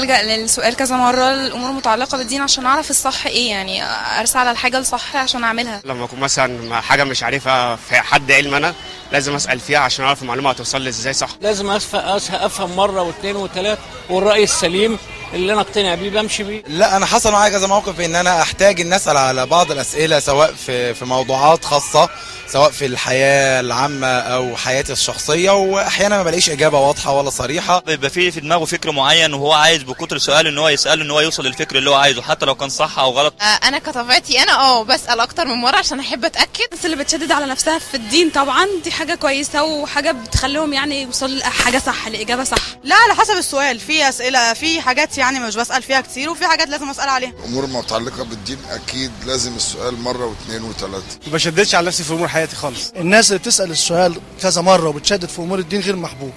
بلجأ 0.00 0.22
للسؤال 0.22 0.76
كذا 0.76 0.96
مرة 0.96 1.32
الأمور 1.34 1.70
المتعلقة 1.70 2.18
بالدين 2.18 2.40
عشان 2.40 2.66
أعرف 2.66 2.90
الصح 2.90 3.26
إيه 3.26 3.50
يعني 3.50 3.84
أرسل 4.20 4.38
على 4.38 4.50
الحاجة 4.50 4.78
الصح 4.78 5.16
عشان 5.16 5.44
أعملها. 5.44 5.80
لما 5.84 6.04
أكون 6.04 6.20
مثلا 6.20 6.80
حاجة 6.80 7.04
مش 7.04 7.22
عارفها 7.22 7.76
في 7.76 8.00
حد 8.00 8.32
علم 8.32 8.54
أنا 8.54 8.74
لازم 9.12 9.34
أسأل 9.34 9.60
فيها 9.60 9.78
عشان 9.78 10.04
أعرف 10.04 10.22
المعلومة 10.22 10.50
هتوصل 10.50 10.80
لي 10.82 10.88
إزاي 10.88 11.12
صح. 11.12 11.28
لازم 11.40 11.70
أفهم 11.70 12.76
مرة 12.76 13.02
واثنين 13.02 13.36
وثلاثه 13.36 13.80
والرأي 14.10 14.44
السليم 14.44 14.98
اللي 15.34 15.52
أنا 15.52 15.60
أقتنع 15.60 15.94
بيه 15.94 16.10
بمشي 16.10 16.42
بيه. 16.42 16.62
لا 16.68 16.96
أنا 16.96 17.06
حصل 17.06 17.32
معايا 17.32 17.50
كذا 17.52 17.66
موقف 17.66 18.00
إن 18.00 18.14
أنا 18.14 18.42
أحتاج 18.42 18.80
إن 18.80 18.92
أسأل 18.92 19.16
على 19.16 19.46
بعض 19.46 19.70
الأسئلة 19.70 20.18
سواء 20.20 20.54
في 20.66 20.94
في 20.94 21.04
موضوعات 21.04 21.64
خاصة 21.64 22.08
سواء 22.48 22.70
في 22.70 22.86
الحياة 22.86 23.60
العامة 23.60 24.06
أو 24.06 24.56
حياتي 24.56 24.92
الشخصية 24.92 25.50
وأحيانا 25.50 26.16
ما 26.16 26.22
بلاقيش 26.22 26.50
إجابة 26.50 26.78
واضحة 26.80 27.12
ولا 27.18 27.30
صريحة. 27.30 27.80
بيبقى 27.86 28.10
في 28.10 28.30
في 28.30 28.40
دماغه 28.40 28.64
فكر 28.64 28.90
معين 28.92 29.34
وهو 29.34 29.52
عايز 29.52 29.82
بكتر 29.82 30.18
سؤال 30.18 30.46
إن 30.46 30.58
هو 30.58 30.68
يسأله 30.68 31.02
إن 31.02 31.10
هو 31.10 31.20
يوصل 31.20 31.46
للفكر 31.46 31.78
اللي 31.78 31.90
هو 31.90 31.94
عايزه 31.94 32.22
حتى 32.22 32.46
لو 32.46 32.54
كان 32.54 32.68
صح 32.68 32.98
أو 32.98 33.10
غلط. 33.10 33.34
آه، 33.42 33.44
أنا 33.44 33.78
كطبيعتي 33.78 34.42
أنا 34.42 34.52
آه 34.60 34.84
بسأل 34.84 35.20
أكتر 35.20 35.44
من 35.44 35.54
مرة 35.54 35.76
عشان 35.76 36.00
أحب 36.00 36.24
أتأكد. 36.24 36.64
الناس 36.72 36.84
اللي 36.86 36.96
بتشدد 36.96 37.32
على 37.32 37.46
نفسها 37.46 37.78
في 37.78 37.94
الدين 37.96 38.30
طبعا 38.30 38.66
دي 38.84 38.90
حاجة 38.92 39.14
كويسة 39.14 39.62
وحاجة 39.64 40.10
بتخليهم 40.12 40.72
يعني 40.72 41.02
يوصلوا 41.02 41.38
لحاجة 41.38 41.78
صح 41.86 42.08
لإجابة 42.08 42.44
صح. 42.44 42.56
لا 42.84 42.94
على 42.96 43.14
حسب 43.14 43.34
السؤال. 43.36 43.80
في 43.80 44.08
أسئلة 44.08 44.52
في 44.54 44.80
حاجات 44.80 45.18
يعني 45.20 45.40
مش 45.40 45.56
بسأل 45.56 45.82
فيها 45.82 46.00
كتير 46.00 46.30
وفي 46.30 46.46
حاجات 46.46 46.68
لازم 46.68 46.90
أسأل 46.90 47.08
عليها. 47.08 47.32
أمور 47.44 47.66
متعلقة 47.66 48.24
بالدين 48.24 48.58
أكيد 48.70 49.10
لازم 49.26 49.54
السؤال 49.56 50.00
مرة 50.00 50.26
واثنين 50.26 50.62
وثلاثة. 50.62 51.04
ما 51.26 51.32
بشددش 51.32 51.74
على 51.74 51.86
نفسي 51.86 52.04
في 52.04 52.12
أمور 52.12 52.28
حياتي 52.28 52.56
خالص. 52.56 52.90
الناس 52.96 53.28
اللي 53.28 53.38
بتسأل 53.38 53.70
السؤال 53.70 54.20
كذا 54.42 54.60
مرة 54.62 54.88
وبتشدد 54.88 55.28
في 55.28 55.38
أمور 55.38 55.58
الدين 55.58 55.80
غير 55.80 55.96
محبوب. 55.96 56.32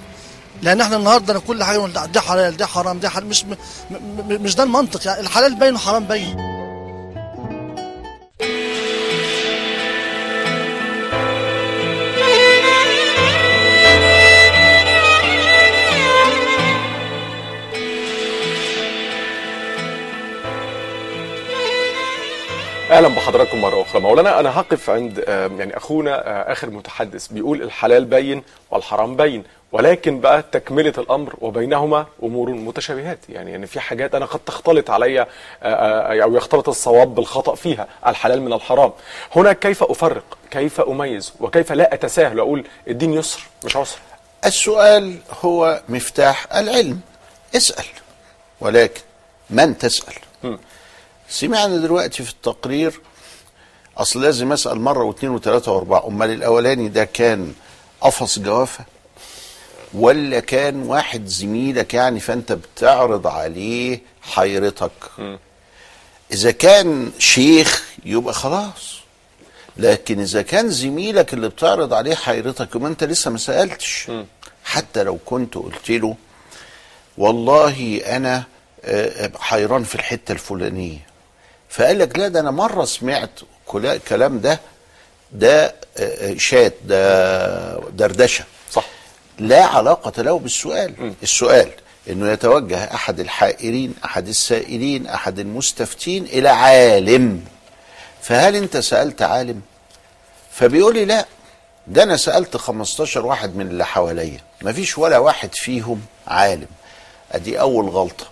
لأن 0.62 0.80
إحنا 0.80 0.96
النهارده 0.96 1.32
أنا 1.32 1.40
كل 1.40 1.64
حاجة 1.64 1.76
نقول 1.76 1.92
ده- 1.92 2.20
حلال 2.20 2.56
ده 2.56 2.66
حرام 2.66 2.98
ده 2.98 3.08
حلال. 3.08 3.26
مش 3.26 3.44
م- 3.44 3.50
م- 3.90 4.42
مش 4.42 4.54
ده 4.54 4.62
المنطق 4.62 5.06
يعني. 5.06 5.20
الحلال 5.20 5.54
باين 5.54 5.74
وحرام 5.74 6.04
باين. 6.04 6.36
أهلا 23.04 23.16
بحضراتكم 23.16 23.60
مره 23.60 23.82
أخرى. 23.82 24.00
مولانا 24.00 24.40
أنا 24.40 24.60
هقف 24.60 24.90
عند 24.90 25.24
آه، 25.28 25.50
يعني 25.58 25.76
اخونا 25.76 26.28
آه، 26.28 26.52
اخر 26.52 26.70
متحدث 26.70 27.26
بيقول 27.26 27.62
الحلال 27.62 28.04
بين 28.04 28.42
والحرام 28.70 29.16
بين 29.16 29.44
ولكن 29.72 30.20
بقى 30.20 30.44
تكملة 30.52 30.92
الأمر 30.98 31.34
وبينهما 31.40 32.06
أمور 32.22 32.50
متشابهات. 32.50 33.18
يعني 33.28 33.50
يعني 33.50 33.66
في 33.66 33.80
حاجات 33.80 34.14
أنا 34.14 34.24
قد 34.24 34.40
تختلط 34.46 34.90
علي 34.90 35.20
آه، 35.62 36.22
أو 36.22 36.36
يختلط 36.36 36.68
الصواب 36.68 37.14
بالخطأ 37.14 37.54
فيها 37.54 37.88
الحلال 38.06 38.42
من 38.42 38.52
الحرام. 38.52 38.92
هنا 39.36 39.52
كيف 39.52 39.82
أفرق؟ 39.82 40.38
كيف 40.50 40.80
أميز؟ 40.80 41.32
وكيف 41.40 41.72
لا 41.72 41.94
أتساهل 41.94 42.40
وأقول 42.40 42.64
الدين 42.88 43.12
يسر 43.12 43.40
مش 43.64 43.76
عسر؟ 43.76 43.98
السؤال 44.44 45.18
هو 45.44 45.82
مفتاح 45.88 46.56
العلم. 46.56 47.00
اسأل 47.56 47.86
ولكن 48.60 49.00
من 49.50 49.78
تسأل؟ 49.78 50.14
سمعنا 51.28 51.76
دلوقتي 51.76 52.22
في 52.24 52.30
التقرير 52.30 53.00
أصل 53.96 54.22
لازم 54.22 54.52
أسأل 54.52 54.80
مرة 54.80 55.04
واثنين 55.04 55.32
وثلاثة 55.32 55.72
وأربعة 55.72 56.06
أمال 56.06 56.30
الأولاني 56.30 56.88
ده 56.88 57.04
كان 57.04 57.54
قفص 58.00 58.38
جوافة 58.38 58.84
ولا 59.94 60.40
كان 60.40 60.82
واحد 60.82 61.26
زميلك 61.26 61.94
يعني 61.94 62.20
فأنت 62.20 62.52
بتعرض 62.52 63.26
عليه 63.26 64.00
حيرتك؟ 64.22 64.90
إذا 66.32 66.50
كان 66.50 67.12
شيخ 67.18 67.84
يبقى 68.04 68.34
خلاص 68.34 68.94
لكن 69.76 70.20
إذا 70.20 70.42
كان 70.42 70.70
زميلك 70.70 71.34
اللي 71.34 71.48
بتعرض 71.48 71.94
عليه 71.94 72.14
حيرتك 72.14 72.74
يبقى 72.74 72.90
أنت 72.90 73.04
لسه 73.04 73.30
ما 73.30 73.38
سألتش 73.38 74.10
حتى 74.64 75.02
لو 75.02 75.18
كنت 75.26 75.54
قلت 75.54 75.90
له 75.90 76.16
والله 77.18 77.96
أنا 78.06 78.44
آه، 78.84 79.30
حيران 79.38 79.84
في 79.84 79.94
الحتة 79.94 80.32
الفلانية. 80.32 81.06
فقال 81.74 81.98
لك 81.98 82.18
لا 82.18 82.28
ده 82.28 82.40
أنا 82.40 82.50
مرة 82.50 82.84
سمعت 82.84 83.30
كلا- 83.66 83.92
الكلام 83.94 84.40
ده 84.40 84.60
ده 85.32 85.64
آه، 85.66 85.72
آه، 85.98 86.34
شات 86.38 86.74
ده 86.84 87.78
دردشة. 87.90 88.44
صح. 88.72 88.84
لا 89.38 89.64
علاقة 89.64 90.22
له 90.22 90.38
بالسؤال. 90.38 91.14
السؤال 91.22 91.70
إنه 92.10 92.32
يتوجه 92.32 92.94
أحد 92.94 93.20
الحائرين 93.20 93.94
أحد 94.04 94.28
السائلين 94.28 95.06
أحد 95.06 95.38
المستفتين 95.38 96.24
إلى 96.24 96.48
عالم. 96.48 97.44
فهل 98.22 98.56
أنت 98.56 98.76
سألت 98.76 99.22
عالم؟ 99.22 99.60
فبيقول 100.52 100.94
لي 100.94 101.04
لا. 101.04 101.26
ده 101.86 102.02
أنا 102.02 102.16
سألت 102.16 102.56
15 102.56 103.26
واحد 103.26 103.56
من 103.56 103.66
اللي 103.70 103.86
حواليا. 103.86 104.40
مفيش 104.62 104.98
ولا 104.98 105.18
واحد 105.18 105.54
فيهم 105.54 106.00
عالم. 106.26 106.66
أدي 107.32 107.60
أول 107.60 107.88
غلطة. 107.88 108.26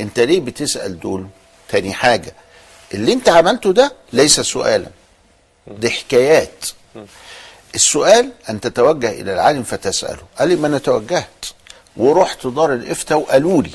أنت 0.00 0.20
ليه 0.20 0.40
بتسأل 0.40 1.00
دول؟ 1.00 1.26
تاني 1.68 1.92
حاجة 1.92 2.34
اللي 2.94 3.12
انت 3.12 3.28
عملته 3.28 3.72
ده 3.72 3.92
ليس 4.12 4.40
سؤالا. 4.40 4.86
دي 5.66 5.90
حكايات. 5.90 6.64
السؤال 7.74 8.32
أن 8.50 8.60
تتوجه 8.60 9.10
إلى 9.10 9.34
العالم 9.34 9.62
فتسأله. 9.62 10.22
قال 10.38 10.48
لي 10.48 10.56
ما 10.56 10.66
أنا 10.66 10.78
توجهت. 10.78 11.44
ورحت 11.96 12.46
دار 12.46 12.72
الإفتاء 12.74 13.18
وقالوا 13.18 13.62
لي. 13.62 13.70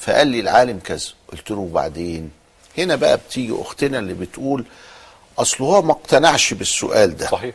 فقال 0.00 0.26
لي 0.26 0.40
العالم 0.40 0.78
كذا. 0.78 1.08
قلت 1.32 1.50
له 1.50 1.56
وبعدين؟ 1.56 2.30
هنا 2.78 2.96
بقى 2.96 3.16
بتيجي 3.16 3.54
أختنا 3.60 3.98
اللي 3.98 4.14
بتقول 4.14 4.64
أصل 5.38 5.64
هو 5.64 5.82
ما 5.82 5.92
اقتنعش 5.92 6.54
بالسؤال 6.54 7.16
ده. 7.16 7.26
صحيح. 7.26 7.54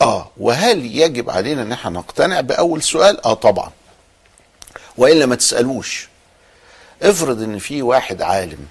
آه. 0.00 0.30
وهل 0.36 0.86
يجب 0.98 1.30
علينا 1.30 1.62
إن 1.62 1.72
إحنا 1.72 1.90
نقتنع 1.90 2.40
بأول 2.40 2.82
سؤال؟ 2.82 3.24
آه 3.26 3.34
طبعا. 3.34 3.70
وإلا 4.96 5.26
ما 5.26 5.34
تسألوش. 5.36 6.08
افرض 7.02 7.42
إن 7.42 7.58
في 7.58 7.82
واحد 7.82 8.22
عالم 8.22 8.66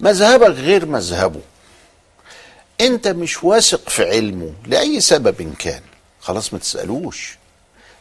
مذهبك 0.00 0.56
غير 0.56 0.86
مذهبه. 0.86 1.40
انت 2.80 3.08
مش 3.08 3.44
واثق 3.44 3.88
في 3.88 4.04
علمه 4.04 4.52
لأي 4.66 5.00
سبب 5.00 5.54
كان. 5.58 5.82
خلاص 6.20 6.52
ما 6.52 6.58
تسألوش. 6.58 7.36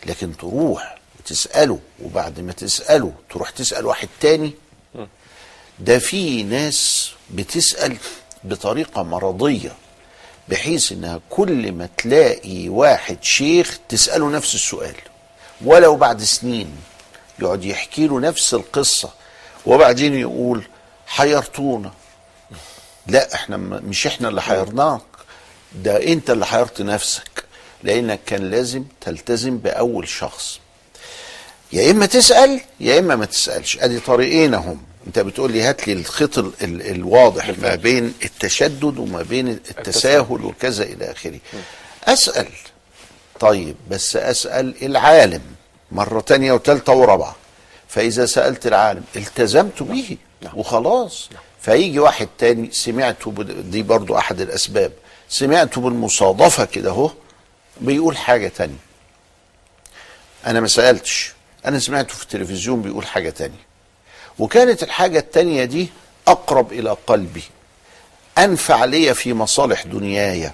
لكن 0.05 0.37
تروح 0.37 0.97
وتسأله 1.19 1.79
وبعد 2.03 2.39
ما 2.39 2.51
تسأله 2.51 3.13
تروح 3.29 3.49
تسأل 3.49 3.85
واحد 3.85 4.09
تاني. 4.21 4.53
ده 5.79 5.99
في 5.99 6.43
ناس 6.43 7.11
بتسأل 7.33 7.97
بطريقة 8.43 9.03
مرضية 9.03 9.71
بحيث 10.49 10.91
إنها 10.91 11.19
كل 11.29 11.71
ما 11.71 11.89
تلاقي 11.97 12.69
واحد 12.69 13.23
شيخ 13.23 13.79
تسأله 13.89 14.29
نفس 14.29 14.55
السؤال. 14.55 14.95
ولو 15.65 15.95
بعد 15.95 16.23
سنين 16.23 16.75
يقعد 17.39 17.65
يحكي 17.65 18.07
له 18.07 18.19
نفس 18.19 18.53
القصة 18.53 19.09
وبعدين 19.65 20.13
يقول 20.13 20.67
حيرتونا. 21.07 21.91
لا 23.07 23.33
إحنا 23.35 23.57
مش 23.57 24.07
إحنا 24.07 24.29
اللي 24.29 24.41
حيرناك 24.41 25.01
ده 25.75 26.03
انت 26.13 26.29
اللي 26.29 26.45
حيرت 26.45 26.81
نفسك 26.81 27.43
لانك 27.83 28.19
كان 28.25 28.49
لازم 28.49 28.83
تلتزم 29.01 29.57
بأول 29.57 30.07
شخص. 30.07 30.59
يا 31.73 31.91
إما 31.91 32.05
تسأل 32.05 32.61
يا 32.79 32.99
إما 32.99 33.15
ما 33.15 33.25
تسألش. 33.25 33.77
أدي 33.77 33.99
طريقين 33.99 34.53
أهم. 34.53 34.81
أنت 35.07 35.19
بتقول 35.19 35.51
لي 35.51 35.61
هات 35.61 35.87
لي 35.87 35.93
الخيط 35.93 36.37
ال- 36.37 36.51
ال- 36.61 36.81
الواضح 36.91 37.49
ما 37.59 37.75
بين 37.75 38.13
التشدد 38.23 38.97
وما 38.97 39.21
بين 39.21 39.47
التساهل 39.47 40.45
وكذا 40.45 40.83
إلى 40.83 41.11
آخره. 41.11 41.39
أسأل. 42.03 42.47
طيب 43.39 43.75
بس 43.89 44.15
أسأل 44.15 44.85
العالم 44.85 45.41
مرة 45.91 46.19
تانية 46.21 46.51
وثالثه 46.51 46.93
ورابعة. 46.93 47.35
فإذا 47.87 48.25
سألت 48.25 48.67
العالم 48.67 49.03
التزمت 49.15 49.83
به. 49.83 50.17
وخلاص. 50.53 51.29
فيجي 51.61 51.99
واحد 51.99 52.27
تاني 52.37 52.71
سمعته 52.71 53.33
دي 53.43 53.83
برضو 53.83 54.17
أحد 54.17 54.41
الأسباب. 54.41 54.91
سمعته 55.29 55.81
بالمصادفة 55.81 56.65
كده 56.65 56.89
أهو 56.89 57.11
بيقول 57.81 58.17
حاجة 58.17 58.47
تانية. 58.47 58.87
أنا 60.45 60.59
ما 60.59 60.67
سألتش. 60.67 61.33
أنا 61.65 61.79
سمعته 61.79 62.13
في 62.13 62.23
التلفزيون 62.23 62.81
بيقول 62.81 63.07
حاجة 63.07 63.29
تانية. 63.29 63.67
وكانت 64.39 64.83
الحاجة 64.83 65.19
التانية 65.19 65.63
دي 65.63 65.89
أقرب 66.27 66.73
إلى 66.73 66.97
قلبي. 67.07 67.43
أنفع 68.37 68.85
لي 68.85 69.13
في 69.13 69.33
مصالح 69.33 69.83
دنياي. 69.83 70.51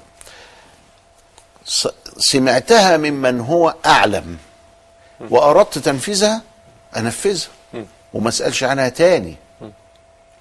سمعتها 2.18 2.98
ممن 2.98 3.40
هو 3.40 3.76
أعلم. 3.86 4.38
وأردت 5.30 5.78
تنفيذها 5.78 6.42
أنفذها. 6.98 7.48
وما 8.14 8.30
أسألش 8.30 8.64
عنها 8.64 8.90
تاني. 8.90 9.36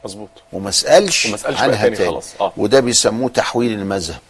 مظبوط. 0.05 0.29
وما 0.53 0.71
بقى 1.51 1.62
عنها 1.62 1.83
تاني 1.83 1.97
تاني, 1.97 2.11
خلاص. 2.11 2.29
آه. 2.41 2.53
وده 2.57 2.81
بيسموه 2.81 3.29
تحويل 3.29 3.73
المذهب. 3.73 4.21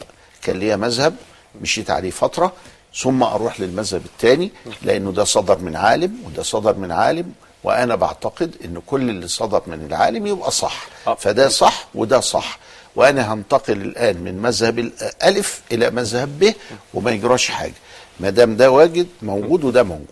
كان 0.42 0.58
ليا 0.58 0.76
مذهب 0.76 1.14
مشيت 1.62 1.90
عليه 1.90 2.10
فترة 2.10 2.52
ثم 2.96 3.22
أروح 3.22 3.60
للمذهب 3.60 4.02
الثاني 4.04 4.50
لأنه 4.82 5.12
ده 5.12 5.24
صدر 5.24 5.58
من 5.58 5.76
عالم 5.76 6.16
وده 6.26 6.42
صدر 6.42 6.74
من 6.76 6.92
عالم 6.92 7.32
وأنا 7.64 7.94
بعتقد 7.96 8.54
إن 8.64 8.82
كل 8.86 9.10
اللي 9.10 9.28
صدر 9.28 9.62
من 9.66 9.86
العالم 9.86 10.26
يبقى 10.26 10.50
صح. 10.50 10.86
فده 11.18 11.48
صح 11.48 11.88
وده 11.94 12.20
صح. 12.20 12.58
وأنا 12.96 13.32
هنتقل 13.34 13.72
الآن 13.82 14.16
من 14.16 14.42
مذهب 14.42 14.78
الالف 14.78 15.60
إلى 15.72 15.90
مذهب 15.90 16.38
ب 16.38 16.54
وما 16.94 17.10
يجراش 17.10 17.48
حاجة. 17.50 17.74
ما 18.20 18.30
دام 18.30 18.56
ده 18.56 18.70
واجد 18.70 19.06
موجود 19.22 19.64
وده 19.64 19.82
موجود. 19.82 20.06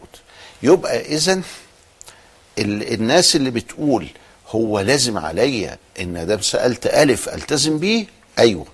يبقى 0.63 1.01
اذا 1.01 1.41
ال- 2.59 2.93
الناس 2.95 3.37
اللي 3.37 3.51
بتقول 3.51 4.09
هو 4.51 4.81
لازم 4.81 5.19
عليا 5.19 5.79
إن 6.01 6.27
دام 6.27 6.41
سألت 6.41 6.87
ألف 6.87 7.29
ألتزم 7.29 7.79
بيه 7.79 8.07
أيوه. 8.39 8.67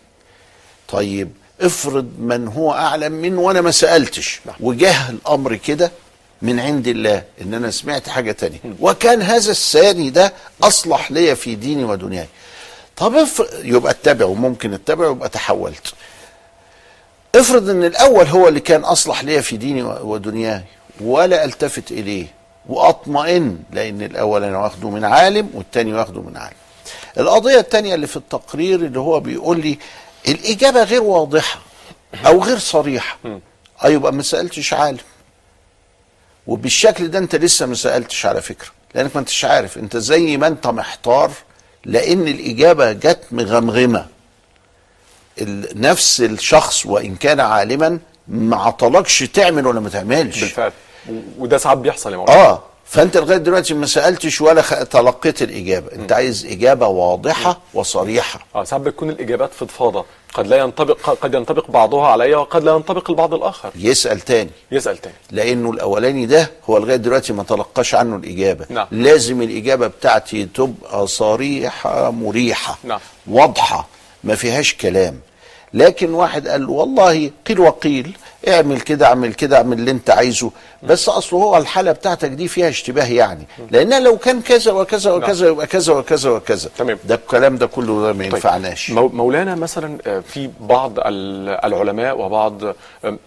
طيب 0.89 1.33
افرض 1.61 2.09
من 2.19 2.49
هو 2.49 2.73
أعلم 2.73 3.13
منه 3.13 3.41
وأنا 3.41 3.61
ما 3.61 3.71
سألتش. 3.71 4.41
وجه 4.61 5.11
الأمر 5.11 5.57
كده 5.57 5.91
من 6.43 6.61
عند 6.61 6.89
الله 6.89 7.23
إن 7.43 7.55
أنا 7.55 7.71
سمعت 7.71 8.09
حاجة 8.09 8.33
تانية. 8.33 8.59
وكان 8.81 9.23
هذا 9.23 9.51
الثاني 9.51 10.11
ده 10.11 10.33
أصلح 10.63 11.11
لي 11.13 11.37
في 11.37 11.55
ديني 11.55 11.85
ودنياي. 11.85 12.27
طب 12.97 13.15
افرض 13.15 13.49
يبقى 13.65 13.93
اتبعه 13.93 14.35
ممكن 14.35 14.75
اتبعه 14.75 15.11
يبقى 15.11 15.29
تحولت. 15.29 15.93
افرض 17.35 17.71
إن 17.71 17.85
الأول 17.85 18.27
هو 18.27 18.49
اللي 18.49 18.61
كان 18.61 18.85
أصلح 18.85 19.25
لي 19.25 19.43
في 19.43 19.57
ديني 19.57 19.83
ودنياي 19.83 20.63
ولا 21.01 21.45
ألتفت 21.45 21.91
إليه. 21.93 22.27
وأطمئن 22.69 23.59
لأن 23.73 24.03
الأول 24.03 24.45
أنا 24.45 24.59
واخده 24.59 24.91
من 24.91 25.05
عالم 25.05 25.51
والتاني 25.55 25.93
واخده 25.93 26.21
من 26.21 26.37
عالم. 26.37 26.57
القضية 27.19 27.59
التانية 27.59 27.95
اللي 27.95 28.07
في 28.07 28.17
التقرير 28.17 28.81
اللي 28.81 28.99
هو 28.99 29.21
بيقول 29.21 29.61
لي 29.61 29.79
الإجابة 30.29 30.83
غير 30.83 31.03
واضحة 31.03 31.61
أو 32.27 32.43
غير 32.43 32.59
صريحة. 32.59 33.19
يبقى 33.85 34.13
ما 34.13 34.23
سألتش 34.23 34.73
عالم. 34.73 34.99
وبالشكل 36.47 37.09
ده 37.09 37.19
أنت 37.19 37.37
لسه 37.37 37.67
ما 37.67 37.75
سألتش 37.75 38.27
على 38.27 38.43
فكرة 38.43 38.69
لأنك 38.95 39.11
ما 39.15 39.21
أنتش 39.21 39.45
عارف. 39.45 39.79
أنت 39.79 39.97
زي 39.97 40.37
ما 40.37 40.47
أنت 40.47 40.67
محتار 40.67 41.31
لأن 41.85 42.29
الإجابة 42.29 42.93
جت 42.93 43.21
مغمغمة. 43.33 44.07
نفس 45.75 46.21
الشخص 46.21 46.87
وإن 46.87 47.17
كان 47.17 47.41
عالما 47.41 47.99
ما 48.29 48.57
عطلكش 48.57 49.19
تعمل 49.19 49.67
ولا 49.67 49.81
ما 49.81 49.89
تعملش. 49.89 50.41
بالفعل. 50.41 50.73
وده 51.39 51.59
ساعات 51.59 51.79
بيحصل 51.79 52.13
يا 52.13 52.17
مولانا 52.17 52.45
آه 52.47 52.63
فأنت 52.85 53.17
لغاية 53.17 53.39
دلوقتي 53.39 53.75
ما 53.75 53.87
سألتش 53.87 54.41
ولا 54.41 54.63
خ- 54.63 54.83
تلقيت 54.85 55.43
الإجابة. 55.43 55.93
أنت 55.93 56.13
عايز 56.13 56.47
إجابة 56.47 56.87
واضحة 56.87 57.61
وصريحة. 57.75 58.41
آه 58.55 58.65
ساعات 58.65 58.83
بتكون 58.85 59.11
الإجابات 59.11 59.53
فضفاضة. 59.55 60.05
قد 60.35 60.47
لا 60.47 60.57
ينطبق 60.57 61.11
قد 61.11 61.35
ينطبق 61.35 61.71
بعضها 61.71 62.07
عليا 62.09 62.37
وقد 62.37 62.65
لا 62.65 62.73
ينطبق 62.73 63.11
البعض 63.11 63.35
الآخر. 63.35 63.71
يسأل 63.77 64.21
تاني. 64.21 64.51
يسأل 64.73 64.99
تاني. 64.99 65.15
لأنه 65.31 65.71
الأولاني 65.71 66.27
ده 66.27 66.51
هو 66.71 66.79
لغاية 66.79 66.97
دلوقتي 66.97 67.33
ما 67.33 67.43
تلقاش 67.43 67.95
عنه 67.95 68.17
الإجابة. 68.17 68.67
نعم. 68.69 68.87
لازم 68.91 69.43
الإجابة 69.43 69.87
بتاعتي 69.87 70.45
تبقى 70.55 71.07
صريحة 71.07 72.11
مريحة 72.11 72.79
نعم. 72.85 73.01
واضحة 73.27 73.89
ما 74.25 74.35
فيهاش 74.35 74.75
كلام. 74.75 75.21
لكن 75.75 76.15
واحد 76.15 76.49
قال 76.49 76.67
له 76.67 76.73
والله 76.73 77.31
قيل 77.47 77.61
وقيل 77.61 78.17
اعمل 78.49 78.81
كده 78.81 79.07
اعمل 79.07 79.33
كده 79.35 79.57
اعمل 79.57 79.79
اللي 79.79 79.91
انت 79.91 80.11
عايزه. 80.11 80.51
بس 80.83 81.09
اصله 81.09 81.39
هو 81.39 81.57
الحالة 81.57 81.93
بتاعتك 81.93 82.29
دي 82.29 82.49
فيها 82.49 82.69
اشتباه 82.69 83.05
يعني. 83.07 83.47
لأن 83.71 84.03
لو 84.05 84.17
كان 84.17 84.41
كذا 84.41 84.73
وكذا 84.73 85.13
وكذا 85.13 85.49
يبقى 85.49 85.67
كذا 85.67 85.93
وكذا 85.93 86.31
وكذا. 86.31 86.71
تمام. 86.79 86.99
ده 87.05 87.15
الكلام 87.15 87.57
ده 87.59 87.67
كله 87.67 88.03
ده 88.03 88.13
ما 88.13 88.25
ينفعناش. 88.25 88.91
مو- 88.91 89.09
مولانا 89.09 89.55
مثلا 89.55 89.99
آه، 90.07 90.21
في 90.21 90.51
بعض 90.61 90.93
ال- 90.99 91.49
العلماء 91.65 92.19
وبعض 92.21 92.63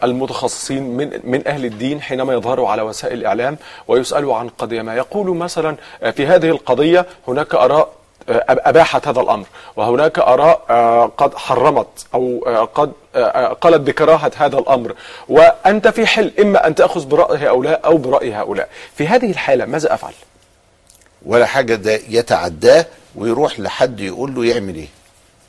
المتخصصين 0.04 0.84
من 0.98 1.20
من 1.24 1.48
أهل 1.48 1.66
الدين 1.66 2.02
حينما 2.02 2.34
يظهروا 2.34 2.70
على 2.70 2.82
وسائل 2.82 3.18
الإعلام 3.18 3.58
ويسألوا 3.88 4.36
عن 4.36 4.50
قضية. 4.50 4.82
ما 4.82 4.96
يقولوا 4.96 5.36
مثلا 5.36 5.76
آه، 6.04 6.12
في 6.12 6.26
هذه 6.28 6.50
القضية 6.50 7.06
هناك 7.28 7.56
آراء 7.56 7.90
أباحت 8.30 9.08
هذا 9.08 9.22
الأمر. 9.22 9.46
وهناك 9.76 10.20
آراء 10.20 10.62
آه، 10.70 11.06
قد 11.18 11.36
حرمت 11.36 12.06
أو 12.14 12.44
آه، 12.48 12.64
قد 12.66 12.92
آه، 13.16 13.48
قالت 13.48 13.82
بكراهة 13.82 14.32
هذا 14.38 14.58
الأمر. 14.58 14.96
وأنت 15.30 15.88
في 15.88 16.06
حل 16.06 16.32
إما 16.40 16.68
أن 16.68 16.76
تأخذ 16.76 17.06
برأي 17.06 17.38
هؤلاء 17.48 17.82
أو 17.86 17.98
برأي 17.98 18.34
هؤلاء. 18.34 18.70
في 18.96 19.08
هذه 19.08 19.32
الحالة 19.32 19.66
ماذا 19.66 19.94
أفعل؟ 19.94 20.14
ولا 21.26 21.46
حاجة 21.46 21.76
ده 21.76 22.00
يتعداه 22.10 22.86
ويروح 23.16 23.60
لحد 23.60 24.00
يقول 24.00 24.36
له 24.36 24.46
يعمل 24.46 24.76
إيه. 24.76 24.88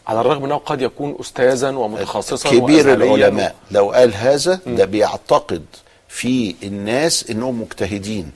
على 0.08 0.20
الرغم 0.20 0.44
أنه 0.44 0.56
قد 0.56 0.82
يكون 0.82 1.16
استاذا 1.20 1.70
ومتخصصا 1.70 2.50
كبير 2.50 2.92
العلماء. 2.94 3.54
لو 3.70 3.90
قال 3.90 4.14
هذا 4.14 4.60
ده 4.66 4.84
بيعتقد 4.84 5.64
في 6.08 6.54
الناس 6.62 7.30
إنهم 7.30 7.60
مجتهدين. 7.60 8.32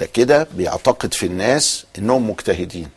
ده 0.00 0.06
كده 0.06 0.46
بيعتقد 0.54 1.14
في 1.14 1.26
الناس 1.26 1.84
إنهم 1.98 2.30
مجتهدين. 2.30 2.88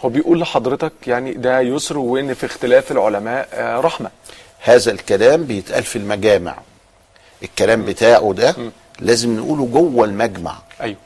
هو 0.00 0.08
بيقول 0.08 0.40
لحضرتك 0.40 0.92
يعني 1.06 1.32
ده 1.32 1.60
يسر 1.60 1.98
وإن 1.98 2.34
في 2.34 2.46
اختلاف 2.46 2.92
العلماء 2.92 3.48
آه، 3.52 3.80
رحمة. 3.80 4.10
هذا 4.58 4.90
الكلام 4.92 5.44
بيتقال 5.44 5.82
في 5.82 5.96
المجامع. 5.96 6.56
الكلام 7.42 7.84
بتاعه 7.84 8.32
ده 8.32 8.56
لازم 9.00 9.36
نقوله 9.36 9.66
جوه 9.66 10.04
المجمع. 10.04 10.58
أيوه. 10.80 10.96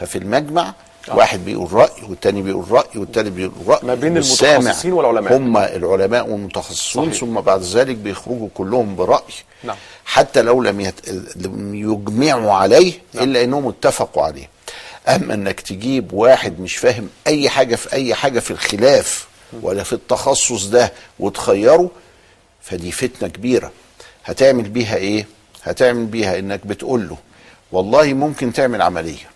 ففي 0.00 0.18
المجمع 0.18 0.74
واحد 1.08 1.44
بيقول 1.44 1.72
رأي 1.72 2.02
والتاني 2.08 2.42
بيقول 2.42 2.70
رأي 2.70 2.98
والتاني 2.98 3.30
بيقول 3.30 3.68
رأي. 3.68 3.78
ما 3.82 3.94
بين 3.94 4.16
المتخصصين 4.16 4.92
والعلماء. 4.92 5.36
هم 5.36 5.56
العلماء 5.56 6.28
والمتخصصون 6.28 7.06
صحيح. 7.06 7.20
ثم 7.20 7.40
بعد 7.40 7.62
ذلك 7.62 7.96
بيخرجوا 7.96 8.48
كلهم 8.54 8.96
برأي. 8.96 9.34
نعم. 9.64 9.76
حتى 10.04 10.42
لو 10.42 10.62
لم 10.62 10.80
يت... 10.80 11.08
لم 11.36 11.74
يجمعوا 11.74 12.52
عليه 12.52 12.92
نعم. 13.12 13.24
إلا 13.24 13.44
إنهم 13.44 13.68
اتفقوا 13.68 14.22
عليه. 14.22 14.48
اما 15.08 15.34
أنك 15.34 15.60
تجيب 15.60 16.12
واحد 16.12 16.60
مش 16.60 16.76
فاهم 16.76 17.08
أي 17.26 17.48
حاجة 17.48 17.76
في 17.76 17.92
أي 17.92 18.14
حاجة 18.14 18.40
في 18.40 18.50
الخلاف 18.50 19.26
ولا 19.62 19.82
في 19.82 19.92
التخصص 19.92 20.66
ده 20.66 20.92
وتخيره 21.18 21.90
فدي 22.62 22.92
فتنة 22.92 23.28
كبيرة. 23.28 23.72
هتعمل 24.24 24.68
بيها 24.68 24.96
إيه؟ 24.96 25.26
هتعمل 25.62 26.04
بيها 26.06 26.38
إنك 26.38 26.66
بتقول 26.66 27.08
له 27.08 27.16
والله 27.72 28.14
ممكن 28.14 28.52
تعمل 28.52 28.82
عملية 28.82 29.28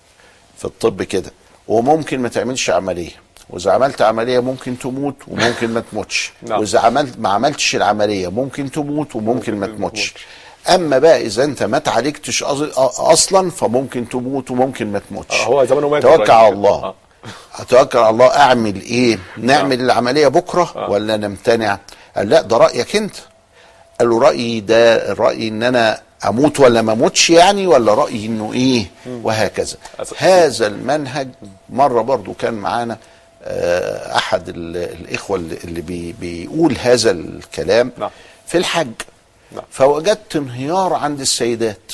في 0.59 0.65
الطب 0.65 1.03
كده 1.03 1.33
وممكن 1.69 2.21
ما 2.21 2.29
تعملش 2.29 2.71
عملية. 2.71 3.11
وإذا 3.51 3.71
عملت 3.73 4.03
عملية 4.03 4.39
ممكن 4.41 4.79
تموت 4.79 5.17
وممكن 5.29 5.71
ما 5.71 5.81
تموتش. 5.81 6.33
نعم. 6.49 6.61
وإذا 6.61 6.81
عملت 6.81 7.19
ما 7.19 7.29
عملتش 7.29 7.77
العملية 7.77 8.29
ممكن 8.29 8.71
تموت 8.71 9.17
وممكن 9.17 9.55
ما 9.55 9.67
تموتش. 9.67 10.15
أما 10.75 10.99
بقى 10.99 11.23
إذا 11.27 11.45
أنت 11.45 11.63
ما 11.63 11.79
تعالجتش 11.79 12.45
أص- 12.45 12.79
أصلا 13.01 13.51
فممكن 13.51 14.09
تموت 14.09 14.51
وممكن 14.51 14.93
ما 14.93 14.99
تموتش. 15.11 15.41
آه، 15.41 15.45
هو 15.45 15.65
زمانه 15.65 15.89
مات 15.89 16.03
توكل 16.03 16.31
على. 16.31 16.49
الله. 16.49 16.71
آه. 16.85 16.95
اتوكل 17.59 17.99
على 17.99 18.11
الله. 18.11 18.27
أعمل 18.27 18.81
إيه؟ 18.83 19.19
نعمل 19.39 19.81
العملية 19.81 20.29
بكرة 20.29 20.91
ولا 20.91 21.17
نمتنع؟ 21.17 21.79
قال 22.17 22.29
لا 22.29 22.43
ده 22.43 22.57
رأيك 22.57 22.97
أنت. 22.97 23.15
قال 24.01 24.11
له 24.11 24.21
رأيي 24.21 24.61
ده 24.61 25.13
رأيي 25.13 25.49
إن 25.49 25.63
أنا 25.63 26.01
أموت 26.29 26.61
ولا 26.61 26.83
ما 26.83 26.93
أموتش 26.93 27.31
يعني 27.31 27.67
ولا 27.67 27.95
رأيي 27.95 28.27
إنه 28.27 28.53
إيه؟ 28.53 28.87
وهكذا. 29.07 29.77
هذا 30.19 30.67
المنهج. 30.67 31.29
مرة 31.71 32.03
برضو 32.03 32.33
كان 32.35 32.55
معانا 32.55 32.97
آه، 33.45 34.17
أحد 34.17 34.49
ال- 34.49 34.77
الإخوة 34.77 35.37
اللي 35.37 35.57
اللي 35.65 35.81
بي 35.81 36.15
بيقول 36.21 36.77
هذا 36.83 37.11
الكلام 37.11 37.93
نعم. 37.99 38.11
في 38.47 38.59
الحج. 38.59 38.93
نعم. 39.53 39.65
فوجدت 39.71 40.37
انهيار 40.37 40.95
عند 40.95 41.21
السيدات. 41.21 41.93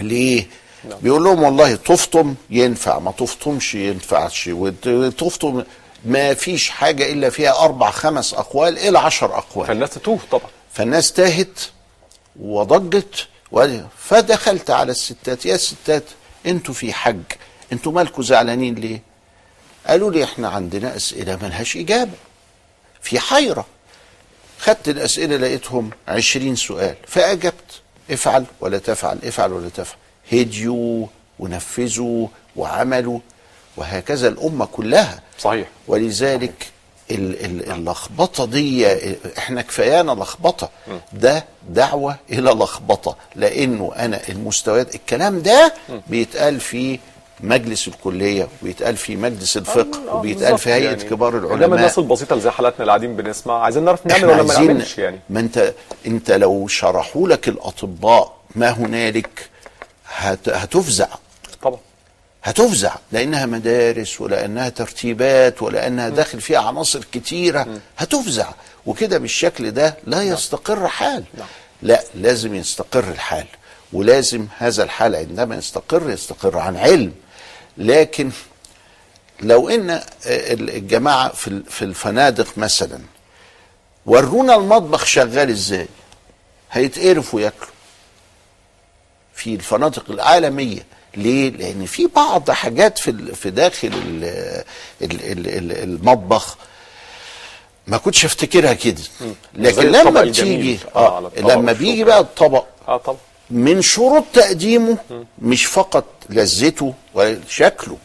ليه؟ 0.00 0.46
نعم. 0.88 0.98
بيقول 1.02 1.24
لهم 1.24 1.42
والله 1.42 1.74
تفطم 1.74 2.34
ينفع 2.50 2.98
ما 2.98 3.10
تفطمش 3.12 3.74
ينفعش 3.74 4.48
وتفطم 4.52 5.64
ما 6.04 6.34
فيش 6.34 6.70
حاجة 6.70 7.12
إلا 7.12 7.30
فيها 7.30 7.64
أربع 7.64 7.90
خمس 7.90 8.34
أقوال 8.34 8.78
إلى 8.78 8.98
عشر 8.98 9.38
أقوال. 9.38 9.66
فالناس 9.66 9.90
تتوه 9.90 10.18
طبعا. 10.30 10.50
فالناس 10.72 11.12
تاهت 11.12 11.60
وضجت 12.40 13.26
فدخلت 13.98 14.70
على 14.70 14.92
الستات. 14.92 15.46
يا 15.46 15.56
ستات 15.56 16.04
أنتوا 16.46 16.74
في 16.74 16.92
حج 16.92 17.22
أنتوا 17.72 17.92
مالكوا 17.92 18.22
زعلانين 18.24 18.74
ليه؟ 18.74 19.02
قالوا 19.86 20.10
لي 20.10 20.24
إحنا 20.24 20.48
عندنا 20.48 20.96
أسئلة 20.96 21.38
ملهاش 21.42 21.76
إجابة. 21.76 22.12
في 23.02 23.20
حيرة. 23.20 23.66
خدت 24.60 24.88
الأسئلة 24.88 25.36
لقيتهم 25.36 25.90
عشرين 26.08 26.56
سؤال 26.56 26.94
فأجبت. 27.06 27.54
افعل 28.10 28.44
ولا 28.60 28.78
تفعل 28.78 29.18
افعل 29.24 29.52
ولا 29.52 29.68
تفعل. 29.68 29.96
هديوا 30.32 31.06
ونفذوا 31.38 32.26
وعملوا 32.56 33.18
وهكذا 33.76 34.28
الأمة 34.28 34.64
كلها. 34.66 35.20
صحيح. 35.38 35.68
ولذلك 35.88 36.66
ال- 37.10 37.44
ال- 37.44 37.72
اللخبطة 37.72 38.46
دي 38.46 38.86
إحنا 39.38 39.62
كفايانا 39.62 40.12
لخبطة. 40.12 40.70
ده 41.12 41.44
دعوة 41.68 42.16
إلى 42.32 42.50
لخبطة. 42.50 43.16
لأنه 43.36 43.92
أنا 43.96 44.28
المستويات 44.28 44.94
الكلام 44.94 45.42
ده 45.42 45.74
بيتقال 46.08 46.60
في 46.60 46.98
مجلس 47.42 47.88
الكلية 47.88 48.48
وبيتقال 48.62 48.96
في 48.96 49.16
مجلس 49.16 49.56
الفقه 49.56 50.00
آه، 50.08 50.14
وبيتقال 50.14 50.58
في 50.58 50.70
هيئة 50.70 50.84
يعني. 50.84 51.04
كبار 51.04 51.38
إنما 51.38 51.46
العلماء 51.46 51.78
الناس 51.78 51.98
البسيطة 51.98 52.32
اللي 52.32 52.44
زي 52.44 52.50
حالاتنا 52.50 52.80
اللي 52.80 52.90
قاعدين 52.90 53.16
بنسمع 53.16 53.62
عايزين 53.62 53.84
نعرف 53.84 54.06
نعمل 54.06 54.24
ولا 54.24 54.42
ما 54.42 54.54
نعملش 54.54 54.98
يعني. 54.98 55.20
ما 55.30 55.40
انت 55.40 55.74
انت 56.06 56.30
لو 56.30 56.68
شرحوا 56.68 57.28
لك 57.28 57.48
الأطباء 57.48 58.36
ما 58.54 58.68
هنالك 58.70 59.48
هت 60.06 60.48
هتفزع. 60.48 61.08
طبعا. 61.62 61.78
هتفزع 62.44 62.94
لأنها 63.12 63.46
مدارس 63.46 64.20
ولأنها 64.20 64.68
ترتيبات 64.68 65.62
ولأنها 65.62 66.08
داخل 66.08 66.40
فيها 66.40 66.58
عناصر 66.58 67.04
كتيرة. 67.12 67.66
هتفزع. 67.98 68.48
وكده 68.86 69.18
بالشكل 69.18 69.70
ده 69.70 69.96
لا 70.06 70.22
يستقر 70.22 70.88
حال. 70.88 71.24
لا 71.82 72.02
لازم 72.14 72.54
يستقر 72.54 73.04
الحال. 73.10 73.46
ولازم 73.92 74.46
هذا 74.58 74.82
الحال 74.82 75.16
عندما 75.16 75.56
يستقر 75.56 76.10
يستقر 76.10 76.58
عن 76.58 76.76
علم. 76.76 77.12
لكن 77.78 78.30
لو 79.40 79.68
إن 79.68 80.02
الجماعة 80.26 81.32
في 81.32 81.62
في 81.70 81.82
الفنادق 81.82 82.58
مثلا 82.58 83.00
ورونا 84.06 84.54
المطبخ 84.56 85.04
شغال 85.04 85.50
إزاي 85.50 85.86
هيتقرفوا 86.72 87.40
ياكلوا 87.40 87.70
في 89.34 89.54
الفنادق 89.54 90.10
العالمية 90.10 90.86
ليه؟ 91.16 91.50
لأن 91.50 91.86
في 91.86 92.06
بعض 92.06 92.50
حاجات 92.50 92.98
في 92.98 93.34
في 93.34 93.50
داخل 93.50 93.88
ال 93.88 94.24
ال 95.02 95.32
ال 95.32 95.48
ال 95.48 95.72
المطبخ 95.82 96.56
ما 97.86 97.96
كنتش 97.96 98.24
أفتكرها 98.24 98.72
كده 98.72 99.02
لكن 99.54 99.82
لما 99.92 100.22
بتيجي. 100.22 100.78
آه، 100.94 100.98
آه 100.98 101.18
الطبق 101.18 101.54
لما. 101.54 101.72
بيجي 101.72 102.04
بقى 102.04 102.20
الطبق 102.20 102.64
آه 102.88 102.96
طبعا 102.96 103.18
من 103.50 103.82
شروط 103.82 104.24
تقديمه 104.32 104.98
مش 105.42 105.66
فقط 105.66 106.04
لذته 106.30 106.94
وشكله 107.14 107.96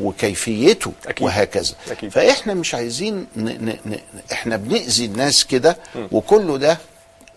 وكيفيته 0.00 0.92
أكيد. 1.06 1.26
وهكذا. 1.26 1.74
أكيد. 1.90 2.10
فإحنا 2.10 2.54
مش 2.54 2.74
عايزين 2.74 3.26
ن... 3.36 3.44
ن... 3.44 3.76
ن... 3.86 3.98
إحنا 4.32 4.56
بنأذي 4.56 5.04
الناس 5.04 5.44
كده 5.44 5.76
وكله 6.12 6.56
ده 6.56 6.78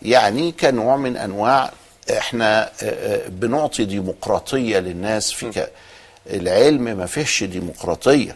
يعني 0.01 0.51
كنوع 0.51 0.95
من 0.97 1.17
أنواع 1.17 1.71
إحنا 2.17 2.63
آه، 2.63 2.69
آه، 2.83 3.27
بنعطي 3.27 3.85
ديمقراطية 3.85 4.79
للناس 4.79 5.31
في 5.31 5.49
ك... 5.49 5.71
العلم 6.29 6.83
ما 6.83 7.05
فيهش 7.05 7.43
ديمقراطية. 7.43 8.35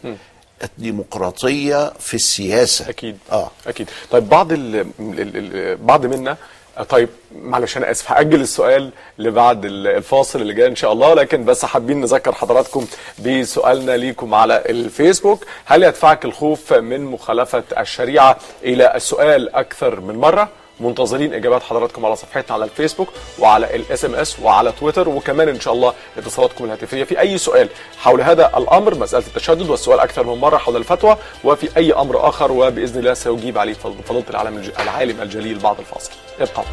الديمقراطية 0.63 1.93
في 1.99 2.13
السياسة. 2.13 2.89
أكيد. 2.89 3.17
آه. 3.31 3.51
أكيد. 3.67 3.89
طيب 4.11 4.29
بعض 4.29 4.51
ال 4.51 4.75
ال 4.75 4.87
ال 4.99 5.77
بعض 5.77 6.05
منا 6.05 6.37
طيب 6.83 7.09
معلش 7.41 7.77
أنا 7.77 7.91
آسف. 7.91 8.11
هأجل 8.11 8.41
السؤال 8.41 8.91
لبعد 9.17 9.65
ال- 9.65 9.87
الفاصل 9.87 10.41
اللي 10.41 10.53
جاي 10.53 10.67
إن 10.67 10.75
شاء 10.75 10.91
الله 10.93 11.13
لكن 11.13 11.45
بس 11.45 11.65
حابين 11.65 12.01
نذكر 12.01 12.31
حضراتكم 12.31 12.87
بسؤالنا 13.25 13.97
ليكم 13.97 14.33
على 14.33 14.63
الفيسبوك. 14.69 15.45
هل 15.65 15.83
يدفعك 15.83 16.25
الخوف 16.25 16.73
من 16.73 17.05
مخالفة 17.05 17.63
الشريعة 17.77 18.37
إلى 18.63 18.95
السؤال 18.95 19.55
أكثر 19.55 19.99
من 19.99 20.15
مرة؟ 20.15 20.49
منتظرين 20.79 21.33
إجابات 21.33 21.63
حضراتكم 21.63 22.05
على 22.05 22.15
صفحتنا 22.15 22.53
على 22.53 22.63
الفيسبوك 22.63 23.09
وعلى 23.39 23.75
الإس 23.75 24.05
إم 24.05 24.15
إس 24.15 24.39
وعلى 24.39 24.71
تويتر 24.71 25.09
وكمان 25.09 25.49
إن 25.49 25.59
شاء 25.59 25.73
الله 25.73 25.93
اتصالاتكم 26.17 26.65
الهاتفية. 26.65 27.03
في 27.03 27.19
أي 27.19 27.37
سؤال 27.37 27.69
حول 27.97 28.21
هذا 28.21 28.57
الأمر 28.57 28.95
مسألة 28.95 29.23
التشدد 29.27 29.69
والسؤال 29.69 29.99
أكثر 29.99 30.23
من 30.23 30.41
مرة 30.41 30.57
حول 30.57 30.75
الفتوى 30.75 31.17
وفي 31.43 31.77
أي 31.77 31.93
أمر 31.93 32.29
آخر 32.29 32.51
وبإذن 32.51 32.99
الله 32.99 33.13
سيجيب 33.13 33.57
عليه 33.57 33.73
فضيلة 33.73 34.23
العالم 34.29 34.71
العالم 34.79 35.21
الجليل 35.21 35.59
بعد 35.59 35.79
الفاصل. 35.79 36.11
ابقوا 36.39 36.63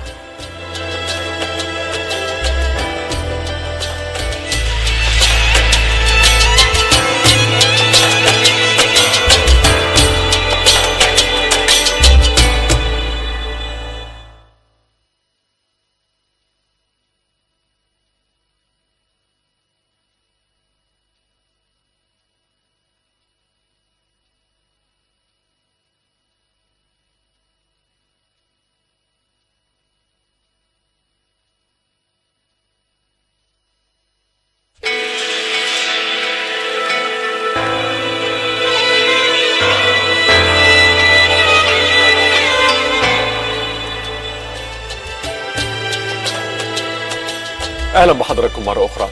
أهلا 47.95 48.13
بحضراتكم 48.13 48.65
مرة 48.65 48.85
أخرى. 48.87 49.09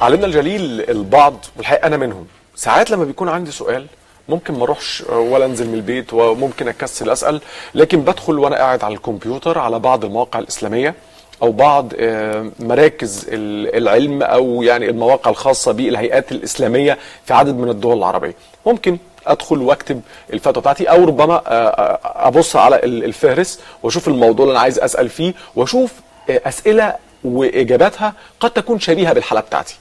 علمنا 0.00 0.26
الجليل 0.26 0.90
البعض 0.90 1.34
والحقيقة 1.56 1.86
أنا 1.86 1.96
منهم. 1.96 2.26
ساعات 2.56 2.90
لما 2.90 3.04
بيكون 3.04 3.28
عندي 3.28 3.50
سؤال 3.50 3.86
ممكن 4.28 4.54
ما 4.54 4.64
أروحش 4.64 5.02
ولا 5.08 5.44
أنزل 5.44 5.68
من 5.68 5.74
البيت 5.74 6.12
وممكن 6.14 6.68
أكسل 6.68 7.10
أسأل 7.10 7.40
لكن 7.74 8.00
بدخل 8.00 8.38
وأنا 8.38 8.56
قاعد 8.56 8.84
على 8.84 8.94
الكمبيوتر 8.94 9.58
على 9.58 9.78
بعض 9.78 10.04
المواقع 10.04 10.38
الإسلامية 10.38 10.94
أو 11.42 11.52
بعض 11.52 11.92
مراكز 12.60 13.26
ال- 13.28 13.76
العلم 13.76 14.22
أو 14.22 14.62
يعني 14.62 14.90
المواقع 14.90 15.30
الخاصة 15.30 15.72
بالهيئات 15.72 16.32
الإسلامية 16.32 16.98
في 17.24 17.34
عدد 17.34 17.54
من 17.54 17.68
الدول 17.70 17.98
العربية. 17.98 18.34
ممكن 18.66 18.98
أدخل 19.26 19.58
وأكتب 19.58 20.00
الفتوى 20.32 20.60
بتاعتي 20.60 20.84
أو 20.90 21.04
ربما 21.04 21.42
أبص 22.28 22.56
على 22.56 22.76
ال- 22.76 23.04
الفهرس 23.04 23.60
وأشوف 23.82 24.08
الموضوع 24.08 24.44
اللي 24.44 24.52
أنا 24.52 24.60
عايز 24.60 24.78
أسأل 24.78 25.08
فيه 25.08 25.34
وأشوف 25.56 25.92
أسئلة 26.30 26.94
وإجاباتها 27.24 28.12
قد 28.40 28.50
تكون 28.50 28.80
شبيهة 28.80 29.12
بالحالة 29.12 29.40
بتاعتي. 29.40 29.76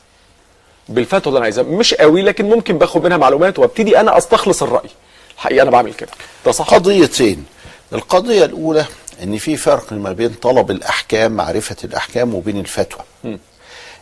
بالفتوى 0.90 1.28
اللي 1.28 1.38
أنا 1.38 1.44
عايزها 1.44 1.64
مش 1.64 1.94
قوي 1.94 2.22
لكن 2.22 2.46
ممكن 2.50 2.78
باخد 2.78 3.04
منها 3.04 3.18
معلومات 3.18 3.60
وابتدي 3.60 4.00
أنا 4.00 4.18
أستخلص 4.18 4.64
الرأي. 4.64 4.90
الحقيقة 5.36 5.64
أنا 5.64 5.72
بعمل 5.72 5.94
كده. 5.94 6.10
ده 6.46 6.52
صح. 6.52 6.74
قضيتين. 6.74 7.46
القضية 7.94 8.46
الأولى 8.46 8.86
أن 9.24 9.38
في 9.38 9.58
فرق 9.58 9.94
ما 9.94 10.12
بين 10.12 10.30
طلب 10.30 10.72
الأحكام 10.72 11.32
معرفة 11.32 11.76
الأحكام 11.84 12.36
وبين 12.36 12.60
الفتوى. 12.60 13.02
مم. 13.24 13.40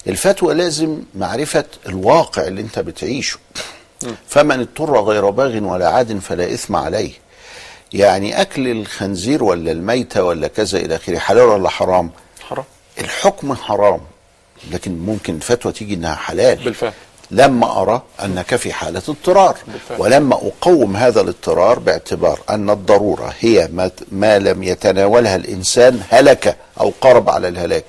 الفتوى 0.08 0.54
لازم 0.54 1.02
معرفة 1.16 1.66
الواقع 1.88 2.48
اللي 2.48 2.62
أنت 2.62 2.80
بتعيشه. 2.80 3.38
فمن 4.28 4.60
اضطر 4.60 5.00
غير 5.02 5.30
باغ 5.30 5.64
ولا 5.64 5.90
عاد 5.90 6.20
فلا 6.20 6.54
إثم 6.54 6.76
عليه. 6.76 7.12
يعني 7.94 8.42
أكل 8.42 8.68
الخنزير 8.68 9.44
ولا 9.44 9.72
الميتة 9.72 10.24
ولا 10.24 10.48
كذا 10.48 10.80
إلى 10.80 10.96
آخره 10.96 11.18
حلال 11.18 11.44
ولا 11.44 11.70
حرام؟ 11.70 12.12
حرام. 12.50 12.66
الحكم 13.00 13.56
حرام 13.56 14.00
لكن 14.72 15.00
ممكن 15.00 15.36
الفتوى 15.36 15.72
تيجي 15.72 15.94
إنها 15.94 16.16
حلال. 16.16 16.64
بالفعل. 16.64 16.94
لما 17.32 17.82
أرى 17.82 18.02
أنك 18.24 18.56
في 18.56 18.74
حالة 18.74 19.02
اضطرار. 19.10 19.58
بالفعل. 19.68 20.02
ولما 20.02 20.36
أقوم 20.36 20.96
هذا 20.98 21.22
الاضطرار 21.22 21.80
باعتبار 21.80 22.40
أن 22.50 22.70
الضرورة 22.70 23.34
هي 23.40 23.70
ما, 23.74 23.92
ما 24.12 24.40
لم 24.40 24.64
يتناولها 24.64 25.36
الإنسان 25.36 26.02
هلك 26.10 26.58
أو 26.80 26.94
قرب 27.02 27.30
على 27.30 27.48
الهلاك. 27.48 27.86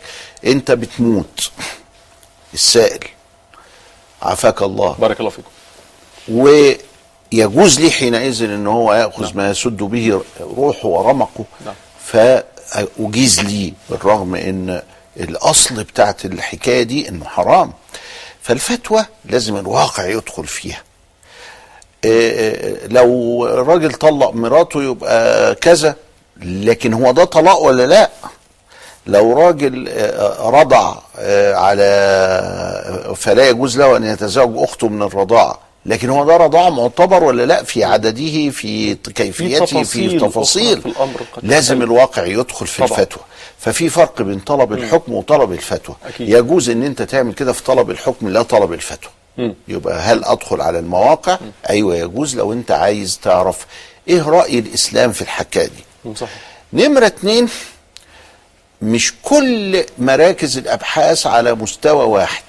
أنت 0.47 0.71
بتموت. 0.71 1.51
السائل. 2.55 3.05
عافاك 4.23 4.63
الله. 4.63 4.97
بارك 4.99 5.21
الله 5.21 5.31
فيكم. 5.31 5.51
ويجوز 6.29 7.81
لي 7.81 7.91
حينئذ 7.91 8.43
إن 8.43 8.67
هو 8.67 8.95
يأخذ 8.95 9.37
ما 9.37 9.51
يسد 9.51 9.77
به 9.77 10.23
روحه 10.41 10.89
ورمقه. 10.89 11.45
نعم. 11.67 11.75
فاجيز 12.77 13.41
لي 13.41 13.73
بالرغم 13.91 14.35
إن 14.35 14.83
الأصل 15.17 15.85
بتاعت 15.85 16.25
الحكاية 16.25 16.83
دي 16.83 17.09
إنه 17.09 17.25
حرام. 17.25 17.73
فالفتوى 18.43 19.07
لازم 19.25 19.57
الواقع 19.57 20.07
يدخل 20.07 20.47
فيها. 20.47 20.83
إيه، 22.05 22.87
لو 22.87 23.45
راجل 23.47 23.93
طلق 23.93 24.31
مراته 24.31 24.83
يبقى 24.83 25.55
كذا 25.55 25.97
لكن 26.37 26.93
هو 26.93 27.13
ده 27.13 27.25
طلاق 27.25 27.59
ولا 27.63 27.87
لا؟ 27.87 28.11
لو 29.07 29.33
راجل 29.33 29.89
آه، 29.89 30.51
رضع 30.51 30.95
آه، 31.19 31.55
على 31.55 33.15
فلا 33.17 33.49
يجوز 33.49 33.79
له 33.79 33.97
أن 33.97 34.05
يتزوج 34.05 34.63
أخته 34.63 34.89
من 34.89 35.03
الرضاعة 35.03 35.59
لكن 35.87 36.11
هو 36.11 36.25
ده 36.25 36.37
رضاعه 36.37 36.71
معتبر 36.71 37.25
ولا 37.25 37.47
لا 37.47 37.63
في 37.63 37.85
عدده 37.85 38.51
في 38.51 38.95
كيفيته 38.95 39.83
في 39.83 40.19
تفاصيل 40.19 40.81
في 40.83 40.87
الأمر 40.89 41.21
لازم. 41.43 41.83
الواقع 41.83 42.25
يدخل 42.27 42.67
في 42.67 42.87
طبعا. 42.87 42.99
الفتوى. 42.99 43.23
ففي 43.59 43.89
فرق 43.89 44.23
بين 44.23 44.39
طلب 44.39 44.73
الحكم 44.73 45.13
وطلب 45.13 45.53
الفتوى. 45.53 45.97
أكيد. 46.07 46.29
يجوز 46.29 46.71
إن 46.71 46.83
أنت 46.83 47.03
تعمل 47.03 47.35
كده 47.35 47.53
في 47.53 47.63
طلب 47.63 47.91
الحكم 47.91 48.29
لا 48.29 48.43
طلب 48.43 48.73
الفتوى. 48.73 49.11
مم. 49.39 49.55
يبقى 49.69 49.99
هل 50.01 50.25
أدخل 50.25 50.61
على 50.61 50.79
المواقع؟ 50.79 51.39
أيوه 51.71 51.97
يجوز 51.97 52.37
لو 52.37 52.53
أنت 52.53 52.71
عايز 52.71 53.19
تعرف. 53.23 53.67
إيه 54.09 54.23
رأي 54.29 54.59
الإسلام 54.59 55.13
في 55.13 55.23
الحكاية 55.23 55.67
دي؟ 56.05 56.15
نمرة 56.73 57.07
اتنين 57.07 57.49
مش 58.83 59.15
كل 59.23 59.85
مراكز 59.99 60.59
الأبحاث 60.59 61.27
على 61.27 61.55
مستوى 61.55 62.05
واحد. 62.05 62.43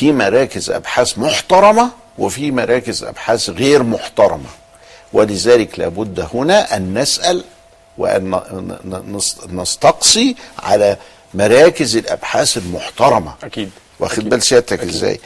في 0.00 0.12
مراكز 0.12 0.70
أبحاث 0.70 1.18
محترمة 1.18 1.90
وفي 2.18 2.50
مراكز 2.50 3.04
أبحاث 3.04 3.50
غير 3.50 3.82
محترمة. 3.82 4.48
ولذلك 5.12 5.78
لابد 5.78 6.26
هنا 6.34 6.76
أن 6.76 6.98
نسأل 6.98 7.44
وأن 7.98 8.40
نستقصي 9.48 10.36
على 10.58 10.96
مراكز 11.34 11.96
الأبحاث 11.96 12.56
المحترمة. 12.56 13.34
أكيد. 13.42 13.70
واخد. 13.98 14.28
بال 14.28 14.42
سيادتك 14.42 14.80
إزاي؟ 14.80 15.20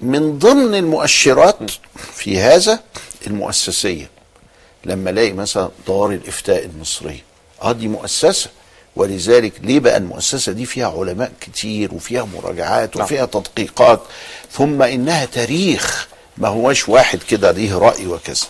من 0.00 0.38
ضمن 0.38 0.74
المؤشرات 0.74 1.58
في 2.14 2.40
هذا 2.40 2.80
المؤسسية 3.26 4.10
لما 4.84 5.10
ألاقي 5.10 5.32
مثلا 5.32 5.68
دار 5.88 6.10
الإفتاء 6.10 6.64
المصرية. 6.64 7.24
آه 7.62 7.72
دي 7.72 7.88
مؤسسة. 7.88 8.50
ولذلك 8.96 9.52
ليه 9.62 9.80
بقى 9.80 9.96
المؤسسة 9.96 10.52
دي 10.52 10.66
فيها 10.66 10.88
علماء 10.98 11.32
كتير 11.40 11.94
وفيها 11.94 12.24
مراجعات 12.34 12.96
نعم. 12.96 13.04
وفيها 13.04 13.26
تدقيقات؟ 13.26 14.00
ثم 14.52 14.82
إنها 14.82 15.24
تاريخ 15.24 16.08
ما 16.38 16.48
هوش 16.48 16.88
واحد 16.88 17.18
كده 17.28 17.50
ليه 17.50 17.78
رأي 17.78 18.06
وكذا. 18.06 18.46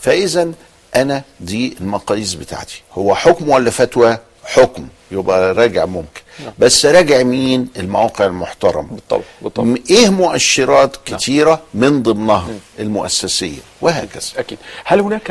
فإذا 0.00 0.52
أنا 0.96 1.22
دي 1.40 1.76
المقاييس 1.80 2.34
بتاعتي. 2.34 2.82
هو 2.92 3.14
حكم 3.14 3.48
ولا 3.48 3.70
فتوى؟ 3.70 4.18
حكم. 4.44 4.88
يبقى 5.10 5.52
راجع 5.54 5.84
ممكن. 5.84 6.20
بس 6.58 6.86
راجع 6.86 7.22
مين؟ 7.22 7.68
المواقع 7.76 8.26
المحترمة. 8.26 8.88
بالطبع 8.90 9.22
بالطبع. 9.42 9.74
إيه 9.90 10.08
مؤشرات 10.10 10.96
كتيرة 11.04 11.62
من 11.74 12.02
ضمنها 12.02 12.48
المؤسسية؟ 12.78 13.58
وهكذا. 13.80 14.26
أكيد. 14.36 14.58
هل 14.84 15.00
هناك 15.00 15.30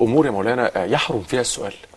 أمور 0.00 0.26
يا 0.26 0.30
مولانا 0.30 0.84
يحرم 0.84 1.22
فيها 1.22 1.40
السؤال؟ 1.40 1.72
ال- 1.72 1.89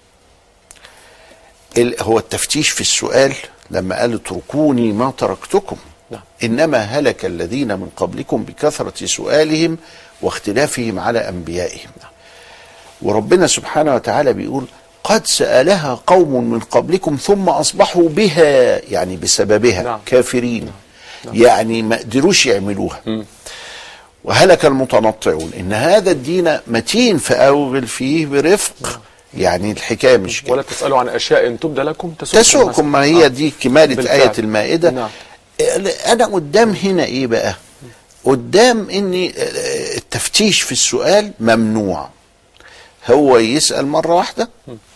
هو 2.01 2.19
التفتيش 2.19 2.69
في 2.69 2.81
السؤال 2.81 3.33
لما 3.71 3.99
قال 3.99 4.13
اتركوني 4.13 4.91
ما 4.91 5.13
تركتكم. 5.17 5.77
نعم. 6.11 6.21
إنما 6.43 6.77
هلك 6.77 7.25
الذين 7.25 7.67
من 7.67 7.89
قبلكم 7.97 8.43
بكثرة 8.43 9.05
سؤالهم 9.05 9.77
واختلافهم 10.21 10.99
على 10.99 11.29
أنبيائهم. 11.29 11.89
وربنا 13.01 13.47
سبحانه 13.47 13.95
وتعالى 13.95 14.33
بيقول 14.33 14.65
قد 15.03 15.27
سألها 15.27 15.99
قوم 16.07 16.43
من 16.43 16.59
قبلكم 16.59 17.15
ثم 17.15 17.49
أصبحوا 17.49 18.09
بها 18.09 18.81
يعني 18.91 19.17
بسببها 19.17 19.83
نعم. 19.83 19.99
كافرين. 20.05 20.71
يعني 21.33 21.81
ما 21.81 21.95
قدروش 21.95 22.45
يعملوها. 22.45 23.01
وهلك 24.23 24.65
المتنطعون. 24.65 25.51
إن 25.59 25.73
هذا 25.73 26.11
الدين 26.11 26.57
متين 26.67 27.17
فأوغل 27.17 27.87
فيه 27.87 28.25
برفق. 28.25 29.01
يعني 29.37 29.71
الحكاية 29.71 30.17
مش 30.17 30.41
كده. 30.43 30.51
ولا 30.51 30.61
تسألوا 30.61 30.97
عن 30.97 31.09
أشياء 31.09 31.47
إن 31.47 31.59
تبدى 31.59 31.81
لكم 31.81 32.11
تسؤكم 32.19 32.41
تسوقكم 32.41 32.91
ما. 32.91 33.03
هي 33.03 33.25
آه. 33.25 33.27
دي 33.27 33.53
كمالة 33.61 33.95
بالفعل. 33.95 34.19
آية 34.19 34.31
المائدة. 34.39 34.89
نعم. 34.89 35.09
أنا 36.05 36.25
قدام 36.25 36.71
هنا 36.71 37.03
إيه 37.05 37.27
بقى؟ 37.27 37.55
قدام 38.25 38.89
إن 38.89 39.31
التفتيش 39.97 40.61
في 40.61 40.71
السؤال 40.71 41.31
ممنوع. 41.39 42.09
هو 43.11 43.37
يسأل 43.37 43.87
مرة 43.87 44.15
واحدة 44.15 44.49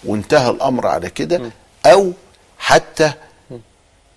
وانتهى 0.06 0.50
الأمر 0.50 0.88
على 0.88 1.10
كده 1.10 1.42
أو 1.86 2.12
حتى 2.60 3.12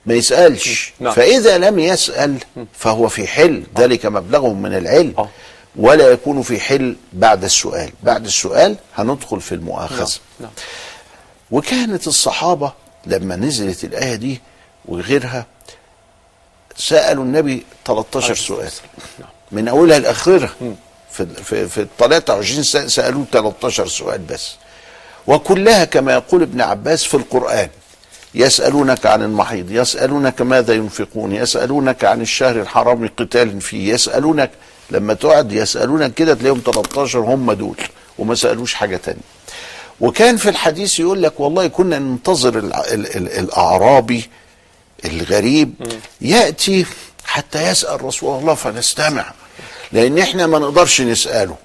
ما 0.06 0.14
يسألش. 0.14 0.92
نعم. 1.00 1.12
فإذا 1.12 1.58
لم 1.58 1.78
يسأل 1.78 2.36
فهو 2.78 3.08
في 3.08 3.26
حل. 3.26 3.62
ذلك 3.78 4.06
مبلغه 4.06 4.52
من 4.52 4.76
العلم. 4.76 5.28
ولا 5.76 6.08
يكون 6.08 6.42
في 6.42 6.60
حل 6.60 6.96
بعد 7.12 7.44
السؤال. 7.44 7.90
بعد 8.02 8.24
السؤال 8.24 8.76
هندخل 8.96 9.40
في 9.40 9.54
المؤاخذة. 9.54 10.10
نعم. 10.40 10.50
وكانت 11.50 12.06
الصحابة 12.06 12.72
لما 13.06 13.36
نزلت 13.36 13.84
الآية 13.84 14.14
دي 14.14 14.40
وغيرها 14.84 15.46
سألوا 16.76 17.24
النبي 17.24 17.64
13 17.84 18.34
سؤال. 18.34 18.70
من 19.52 19.68
أولها 19.68 19.98
لآخرها. 19.98 20.50
في 21.10 21.26
في 21.26 21.68
في 21.68 21.80
ال 21.80 21.88
23 21.98 22.62
سنة 22.62 22.86
سألوه 22.86 23.24
13 23.32 23.86
سؤال 23.86 24.18
بس. 24.18 24.54
وكلها 25.26 25.84
كما 25.84 26.12
يقول 26.12 26.42
ابن 26.42 26.60
عباس 26.60 27.04
في 27.04 27.14
القرآن. 27.14 27.68
يسألونك 28.34 29.06
عن 29.06 29.22
المحيض 29.22 29.70
يسألونك 29.70 30.42
ماذا 30.42 30.74
ينفقون 30.74 31.32
يسألونك 31.32 32.04
عن 32.04 32.20
الشهر 32.20 32.60
الحرام 32.60 33.08
قتال 33.16 33.60
فيه 33.60 33.92
يسألونك 33.92 34.50
لما 34.90 35.14
تقعد 35.14 35.52
يسألونك 35.52 36.14
كده 36.14 36.34
تلاقيهم 36.34 36.62
13 36.64 37.18
هم 37.20 37.52
دول 37.52 37.76
وما 38.18 38.34
سألوش 38.34 38.74
حاجة 38.74 38.96
تانية. 38.96 39.20
وكان 40.00 40.36
في 40.36 40.48
الحديث 40.48 41.00
يقول 41.00 41.22
لك 41.22 41.40
والله 41.40 41.66
كنا 41.66 41.98
ننتظر 41.98 42.58
الع- 42.58 42.84
ال- 42.84 43.16
ال- 43.16 43.32
الأعرابي 43.38 44.30
الغريب 45.04 45.74
يأتي 46.20 46.86
حتى 47.24 47.68
يسأل 47.68 48.04
رسول 48.04 48.38
الله 48.40 48.54
فنستمع 48.54 49.32
لأن 49.92 50.18
إحنا 50.18 50.46
ما 50.46 50.58
نقدرش 50.58 51.00
نسأله. 51.00 51.56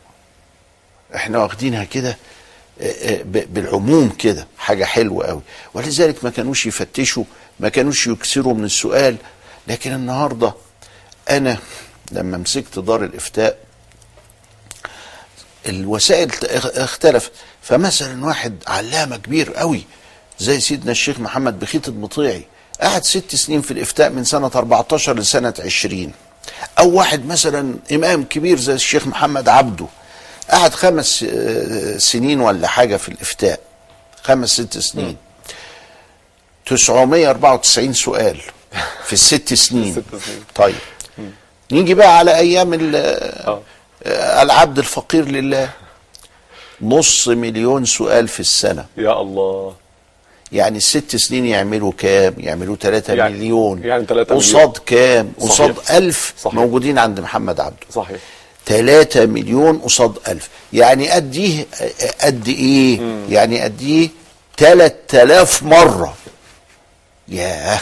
إحنا 1.15 1.39
واخدينها 1.39 1.83
كده 1.83 2.17
بالعموم 3.25 4.09
كده 4.09 4.47
حاجة 4.57 4.83
حلوة 4.85 5.25
قوي 5.27 5.41
ولذلك 5.73 6.23
ما 6.23 6.29
كانوش 6.29 6.65
يفتشوا 6.65 7.23
ما 7.59 7.69
كانوش 7.69 8.07
يكسروا 8.07 8.53
من 8.53 8.63
السؤال 8.63 9.15
لكن 9.67 9.93
النهاردة 9.93 10.53
أنا 11.29 11.57
لما 12.11 12.37
مسكت 12.37 12.79
دار 12.79 13.03
الإفتاء 13.03 13.57
الوسائل 15.65 16.31
اختلفت 16.75 17.31
فمثلا 17.61 18.25
واحد 18.25 18.63
علامة 18.67 19.17
كبير 19.17 19.53
قوي 19.53 19.83
زي 20.39 20.59
سيدنا 20.59 20.91
الشيخ 20.91 21.19
محمد 21.19 21.59
بخيت 21.59 21.87
المطيعي 21.87 22.43
قعد 22.81 23.03
ست 23.03 23.35
سنين 23.35 23.61
في 23.61 23.71
الإفتاء 23.71 24.09
من 24.09 24.23
سنة 24.23 24.51
14 24.55 25.15
لسنة 25.19 25.53
20 25.59 26.11
أو 26.79 26.89
واحد 26.89 27.25
مثلا 27.25 27.75
إمام 27.91 28.23
كبير 28.23 28.59
زي 28.59 28.73
الشيخ 28.73 29.07
محمد 29.07 29.49
عبده 29.49 29.87
قعد 30.51 30.73
خمس 30.73 31.25
آه، 31.29 31.97
سنين 31.97 32.41
ولا 32.41 32.67
حاجة 32.67 32.97
في 32.97 33.09
الإفتاء. 33.09 33.59
خمس 34.23 34.49
ست 34.49 34.77
سنين. 34.77 35.17
994 36.65 37.93
سؤال 37.93 38.41
في 39.05 39.13
الست 39.13 39.53
سنين. 39.53 39.93
ست 40.11 40.25
سنين. 40.25 40.43
طيب. 40.55 40.75
نيجي 41.71 41.93
بقى 41.93 42.17
على 42.17 42.35
أيام 42.37 42.73
ال- 42.73 42.95
آه، 42.95 44.41
العبد 44.41 44.77
الفقير 44.79 45.25
لله. 45.25 45.69
نص 46.81 47.27
مليون 47.27 47.85
سؤال 47.85 48.27
في 48.27 48.39
السنة. 48.39 48.85
يا 48.97 49.21
الله. 49.21 49.73
يعني 50.51 50.77
الست 50.77 51.15
سنين 51.15 51.45
يعملوا 51.45 51.91
كام؟ 51.97 52.33
يعملوا 52.37 52.75
3 52.75 53.13
يعني- 53.13 53.33
مليون. 53.37 53.83
يعني 53.83 54.05
3 54.05 54.35
مليون. 54.35 54.43
قصاد 54.49 54.77
كام؟ 54.85 55.33
قصاد 55.39 55.75
صحيح. 55.77 55.91
ألف 55.91 56.33
صحيح. 56.41 56.55
موجودين 56.55 56.97
عند 56.99 57.19
محمد 57.19 57.59
عبده 57.59 57.85
صحيح. 57.93 58.17
3 58.65 59.25
مليون 59.25 59.77
قصاد 59.77 60.17
ألف. 60.27 60.49
يعني 60.73 61.09
قد 61.09 61.35
إيه؟ 61.35 61.65
قد 62.21 62.47
إيه 62.47 62.99
يعني 63.29 63.61
قد 63.61 63.81
إيه 63.81 64.09
3000 64.57 65.63
مرة. 65.63 66.15
ياه. 67.27 67.79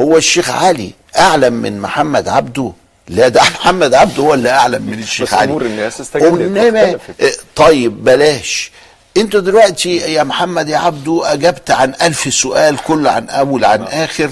هو 0.00 0.16
الشيخ 0.16 0.50
علي 0.50 0.90
أعلم 1.18 1.52
من 1.52 1.80
محمد 1.80 2.28
عبده 2.28 2.72
لا 3.08 3.28
ده 3.28 3.40
محمد 3.60 3.94
عبده 3.94 4.22
هو 4.22 4.34
اللي 4.34 4.50
أعلم 4.50 4.82
من 4.82 4.98
الشيخ 4.98 5.28
بس 5.28 5.34
علي. 5.34 5.50
أمور 5.50 6.40
الناس 6.40 6.72
واختلفت. 6.94 7.22
آه، 7.22 7.32
طيب 7.56 8.04
بلاش. 8.04 8.70
أنتوا 9.16 9.40
دلوقتي 9.40 9.96
يا 9.96 10.22
محمد 10.22 10.68
يا 10.68 10.78
عبده 10.78 11.32
أجبت 11.32 11.70
عن 11.70 11.94
ألف 12.02 12.34
سؤال 12.34 12.76
كله 12.76 13.10
عن 13.10 13.28
أول 13.28 13.64
عن 13.64 13.82
آخر 13.82 14.30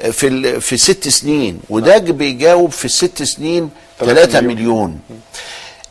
آه، 0.00 0.10
في 0.10 0.26
ال- 0.28 0.60
في 0.60 0.76
ست 0.76 1.08
سنين. 1.08 1.60
وده 1.70 1.98
بيجاوب 1.98 2.70
في 2.70 2.84
الست 2.84 3.22
سنين 3.22 3.70
تلاتة 4.00 4.32
3 4.32 4.40
مليون. 4.40 4.54
مليون. 4.56 5.00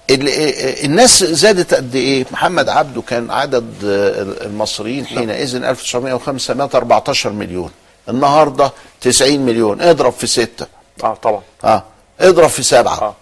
ال- 0.10 0.30
آه، 0.30 0.86
الناس 0.86 1.24
زادت 1.24 1.74
قد 1.74 1.96
إيه؟ 1.96 2.26
محمد 2.32 2.70
عبده 2.70 3.02
كان 3.02 3.32
عدد 3.32 3.74
آه، 3.86 4.46
المصريين 4.46 5.06
حينئذ 5.06 5.56
1905 5.56 6.54
مات 6.54 6.76
14 6.76 7.30
مليون. 7.30 7.72
النهارده 8.10 8.72
90 9.02 9.40
مليون. 9.40 9.82
اضرب 9.82 10.14
في 10.14 10.28
ستة. 10.28 10.68
آه 11.04 11.14
طبعا. 11.14 11.42
آه. 11.64 11.84
اضرب 12.20 12.50
في 12.50 12.64
سبعة. 12.64 13.02
آه. 13.02 13.16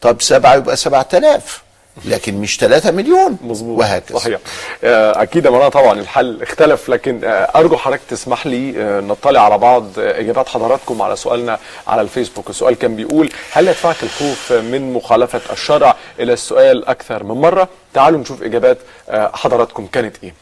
طب 0.00 0.22
سبعة 0.22 0.54
يبقى 0.54 0.76
7000 0.76 1.62
لكن 2.04 2.34
مش 2.40 2.56
3 2.56 2.90
مليون. 2.90 3.36
مظبوط. 3.42 3.78
وهكذا. 3.78 4.18
صحيح. 4.18 4.38
آه، 4.84 5.22
أكيد 5.22 5.44
يا 5.44 5.68
طبعا 5.68 5.92
الحل 6.00 6.42
اختلف 6.42 6.88
لكن 6.88 7.24
آه، 7.24 7.28
أرجو 7.28 7.76
حضرتك 7.76 8.00
تسمح 8.08 8.46
لي 8.46 8.74
آه، 8.82 9.00
نطلع 9.00 9.40
على 9.44 9.58
بعض 9.58 9.84
إجابات 9.98 10.48
حضراتكم 10.48 11.02
على 11.02 11.16
سؤالنا 11.16 11.58
على 11.86 12.00
الفيسبوك. 12.00 12.50
السؤال 12.50 12.74
كان 12.74 12.96
بيقول 12.96 13.32
هل 13.52 13.68
يدفعك 13.68 14.02
الخوف 14.02 14.52
من 14.52 14.92
مخالفة 14.92 15.40
الشرع؟ 15.52 15.96
إلى 16.20 16.32
السؤال 16.32 16.88
أكثر 16.88 17.24
من 17.24 17.34
مرة. 17.40 17.68
تعالوا 17.94 18.20
نشوف 18.20 18.42
إجابات 18.42 18.78
حضراتكم 19.10 19.86
كانت 19.86 20.16
إيه. 20.22 20.34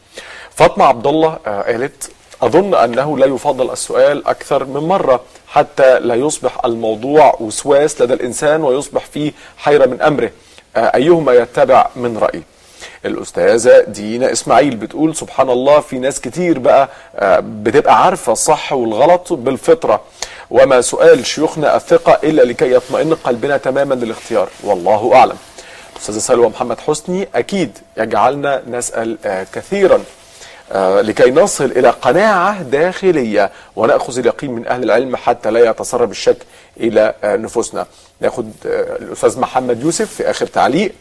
فاطمة 0.55 0.85
عبد 0.85 1.07
الله 1.07 1.29
قالت 1.45 2.11
أظن 2.41 2.73
أنه 2.75 3.17
لا 3.17 3.25
يفضل 3.25 3.71
السؤال 3.71 4.27
أكثر 4.27 4.65
من 4.65 4.81
مرة 4.87 5.21
حتى 5.47 5.99
لا 5.99 6.15
يصبح 6.15 6.65
الموضوع 6.65 7.37
وسواس 7.39 8.01
لدى 8.01 8.13
الإنسان 8.13 8.63
ويصبح 8.63 9.05
فيه 9.05 9.31
حيرة 9.57 9.85
من 9.85 10.01
أمره. 10.01 10.31
آه، 10.75 10.79
أيهما 10.95 11.33
يتبع 11.33 11.87
من 11.95 12.17
رايي 12.17 12.43
الأستاذة 13.05 13.81
دينا 13.87 14.31
إسماعيل 14.31 14.75
بتقول 14.75 15.15
سبحان 15.15 15.49
الله 15.49 15.79
في 15.79 15.99
ناس 15.99 16.21
كتير 16.21 16.59
بقى 16.59 16.89
آه، 17.15 17.39
بتبقى 17.39 18.03
عارفة 18.03 18.31
الصح 18.31 18.73
والغلط 18.73 19.33
بالفطرة. 19.33 20.01
وما 20.49 20.81
سؤال 20.81 21.25
شيوخنا 21.25 21.75
الثقة 21.75 22.19
إلا 22.23 22.41
لكي 22.41 22.73
يطمئن 22.73 23.13
قلبنا 23.15 23.57
تماما 23.57 23.93
للاختيار. 23.93 24.49
والله 24.63 25.11
أعلم. 25.15 25.37
أستاذة 26.01 26.19
سلوى 26.19 26.47
محمد 26.49 26.79
حسني 26.79 27.27
أكيد 27.35 27.77
يجعلنا 27.97 28.63
نسأل 28.67 29.17
آه، 29.25 29.47
كثيرا. 29.53 30.03
لكي 30.75 31.31
نصل 31.31 31.65
إلى 31.65 31.89
قناعة 31.89 32.61
داخلية 32.61 33.51
ونأخذ 33.75 34.19
اليقين 34.19 34.51
من 34.51 34.67
أهل 34.67 34.83
العلم 34.83 35.15
حتى 35.15 35.51
لا 35.51 35.69
يتسرب 35.69 36.11
الشك 36.11 36.37
إلى 36.79 37.13
آه، 37.23 37.35
نفوسنا. 37.35 37.85
ناخد 38.21 38.51
آه، 38.65 38.95
الأستاذ 38.95 39.39
محمد 39.39 39.81
يوسف 39.83 40.13
في 40.13 40.29
آخر 40.29 40.45
تعليق. 40.45 40.91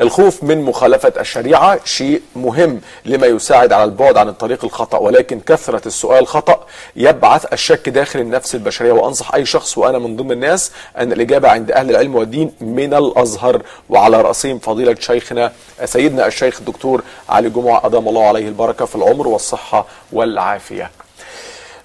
الخوف 0.00 0.42
من 0.42 0.62
مخالفة 0.62 1.12
الشريعة 1.20 1.80
شيء 1.84 2.22
مهم 2.36 2.80
لما 3.04 3.26
يساعد 3.26 3.72
على 3.72 3.84
البعد 3.84 4.16
عن 4.16 4.28
الطريق 4.28 4.64
الخطأ 4.64 4.98
ولكن 4.98 5.40
كثرة 5.40 5.88
السؤال 5.88 6.26
خطأ. 6.26 6.66
يبعث 6.96 7.52
الشك 7.52 7.88
داخل 7.88 8.18
النفس 8.18 8.54
البشرية 8.54 8.92
وأنصح 8.92 9.34
أي 9.34 9.44
شخص 9.46 9.78
وأنا 9.78 9.98
من 9.98 10.16
ضمن 10.16 10.32
الناس 10.32 10.72
أن 10.98 11.12
الإجابة 11.12 11.48
عند 11.48 11.70
أهل 11.70 11.90
العلم 11.90 12.16
والدين 12.16 12.52
من 12.60 12.94
الأزهر. 12.94 13.62
وعلى 13.88 14.20
رأسهم 14.20 14.58
فضيلة 14.58 14.96
شيخنا 15.00 15.52
سيدنا 15.84 16.26
الشيخ 16.26 16.58
الدكتور 16.58 17.02
علي 17.28 17.50
جمعة 17.50 17.86
أدام 17.86 18.08
الله 18.08 18.26
عليه 18.26 18.48
البركة 18.48 18.84
في 18.84 18.94
العمر 18.96 19.28
والصحة 19.28 19.86
والعافية. 20.12 20.90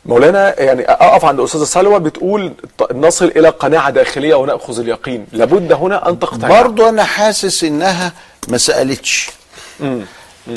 مولانا 0.08 0.62
يعني 0.62 0.84
أقف 0.86 1.26
عند 1.26 1.40
أستاذة 1.40 1.64
سلوى 1.64 2.00
بتقول 2.00 2.54
نصل 2.92 3.26
إلى 3.26 3.50
قناعة 3.50 3.90
داخلية 3.90 4.36
ونأخذ 4.36 4.80
اليقين. 4.80 5.26
لابد 5.32 5.72
هنا 5.72 6.10
أن 6.10 6.20
تقتنع. 6.20 6.62
برضو 6.62 6.90
أنا 6.90 7.04
حاسس 7.04 7.64
إنها 7.64 8.14
ما 8.48 8.58
سألتش. 8.58 9.30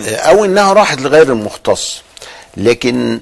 أو 0.01 0.45
إنها 0.45 0.73
راحت 0.73 1.01
لغير 1.01 1.33
المختص. 1.33 2.03
لكن 2.57 3.21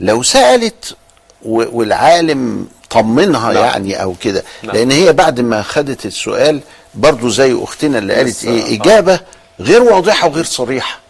لو 0.00 0.22
سألت 0.22 0.96
والعالم 1.42 2.68
طمنها 2.90 3.52
نعم. 3.52 3.64
يعني 3.64 4.02
أو 4.02 4.14
كده. 4.20 4.44
نعم. 4.62 4.76
لأن 4.76 4.90
هي 4.90 5.12
بعد 5.12 5.40
ما 5.40 5.62
خدت 5.62 6.06
السؤال 6.06 6.60
برضو 6.94 7.28
زي 7.28 7.62
أختنا 7.62 7.98
اللي 7.98 8.14
قالت 8.14 8.44
إيه. 8.44 8.80
إجابة 8.80 9.20
غير 9.60 9.82
واضحة 9.82 10.28
وغير 10.28 10.44
صريحة. 10.44 11.00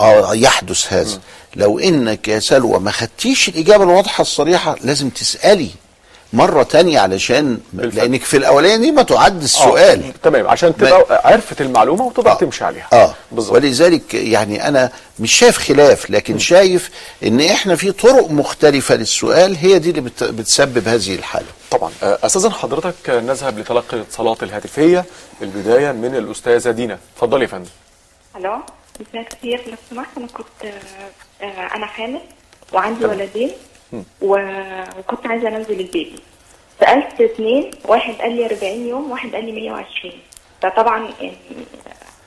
آه 0.00 0.34
يحدث 0.34 0.92
هذا. 0.92 1.18
لو 1.56 1.78
إنك 1.78 2.28
يا 2.28 2.38
سلوى 2.38 2.80
ما 2.80 2.90
خدتيش 2.90 3.48
الإجابة 3.48 3.84
الواضحة 3.84 4.22
الصريحة 4.22 4.76
لازم 4.84 5.08
تسألي 5.10 5.68
مرة 6.34 6.62
تانية 6.62 7.00
علشان 7.00 7.58
لأنك 7.72 8.22
في 8.22 8.36
الاولاني 8.36 8.90
ما 8.90 9.02
تعد 9.02 9.42
السؤال. 9.42 10.04
آه. 10.04 10.12
تمام 10.22 10.48
عشان 10.48 10.76
تبقى 10.76 11.22
عرفت 11.24 11.60
المعلومة 11.60 12.04
وتقدر 12.04 12.34
تمشي 12.34 12.64
عليها. 12.64 12.88
آه. 12.92 13.14
ولذلك 13.32 14.14
يعني 14.14 14.68
أنا 14.68 14.90
مش 15.18 15.32
شايف 15.32 15.58
خلاف 15.58 16.10
لكن 16.10 16.38
شايف 16.38 16.90
إن 17.24 17.40
إحنا 17.40 17.76
في 17.76 17.92
طرق 17.92 18.30
مختلفة 18.30 18.94
للسؤال 18.94 19.56
هي 19.56 19.78
دي 19.78 19.90
اللي 19.90 20.00
بت- 20.00 20.24
بتسبب 20.24 20.88
هذه 20.88 21.14
الحالة. 21.14 21.46
طبعا. 21.70 21.90
آه، 22.02 22.18
استاذن 22.24 22.52
حضرتك 22.52 23.10
آه، 23.10 23.20
نذهب 23.20 23.58
لتلقي 23.58 23.96
الاتصالات 23.96 24.42
الهاتفية 24.42 25.04
البداية 25.42 25.92
من 25.92 26.16
الأستاذة 26.16 26.70
دينا. 26.70 26.98
اتفضلي 27.16 27.42
يا 27.42 27.46
فندم. 27.48 27.68
ألو 28.36 28.58
مساء 29.00 29.22
كتير 29.22 29.62
لو 29.66 29.74
سمحت 29.90 30.08
أنا 30.16 30.26
كنت 30.26 30.46
آه، 30.64 30.68
آه، 30.68 31.10
أنا 31.42 31.86
حامل 31.86 32.20
وعندي. 32.72 33.04
ولدين 33.06 33.50
وكنت 34.22 35.26
عايزة 35.26 35.48
أنزل 35.48 35.80
البيبي. 35.80 36.14
سألت 36.80 37.20
اثنين 37.20 37.70
واحد 37.84 38.14
قال 38.14 38.36
لي 38.36 38.46
40 38.46 38.86
يوم 38.88 39.10
واحد 39.10 39.34
قال 39.34 39.44
لي 39.44 39.52
120 39.52 40.12
فطبعا 40.62 41.08
يعني 41.20 41.36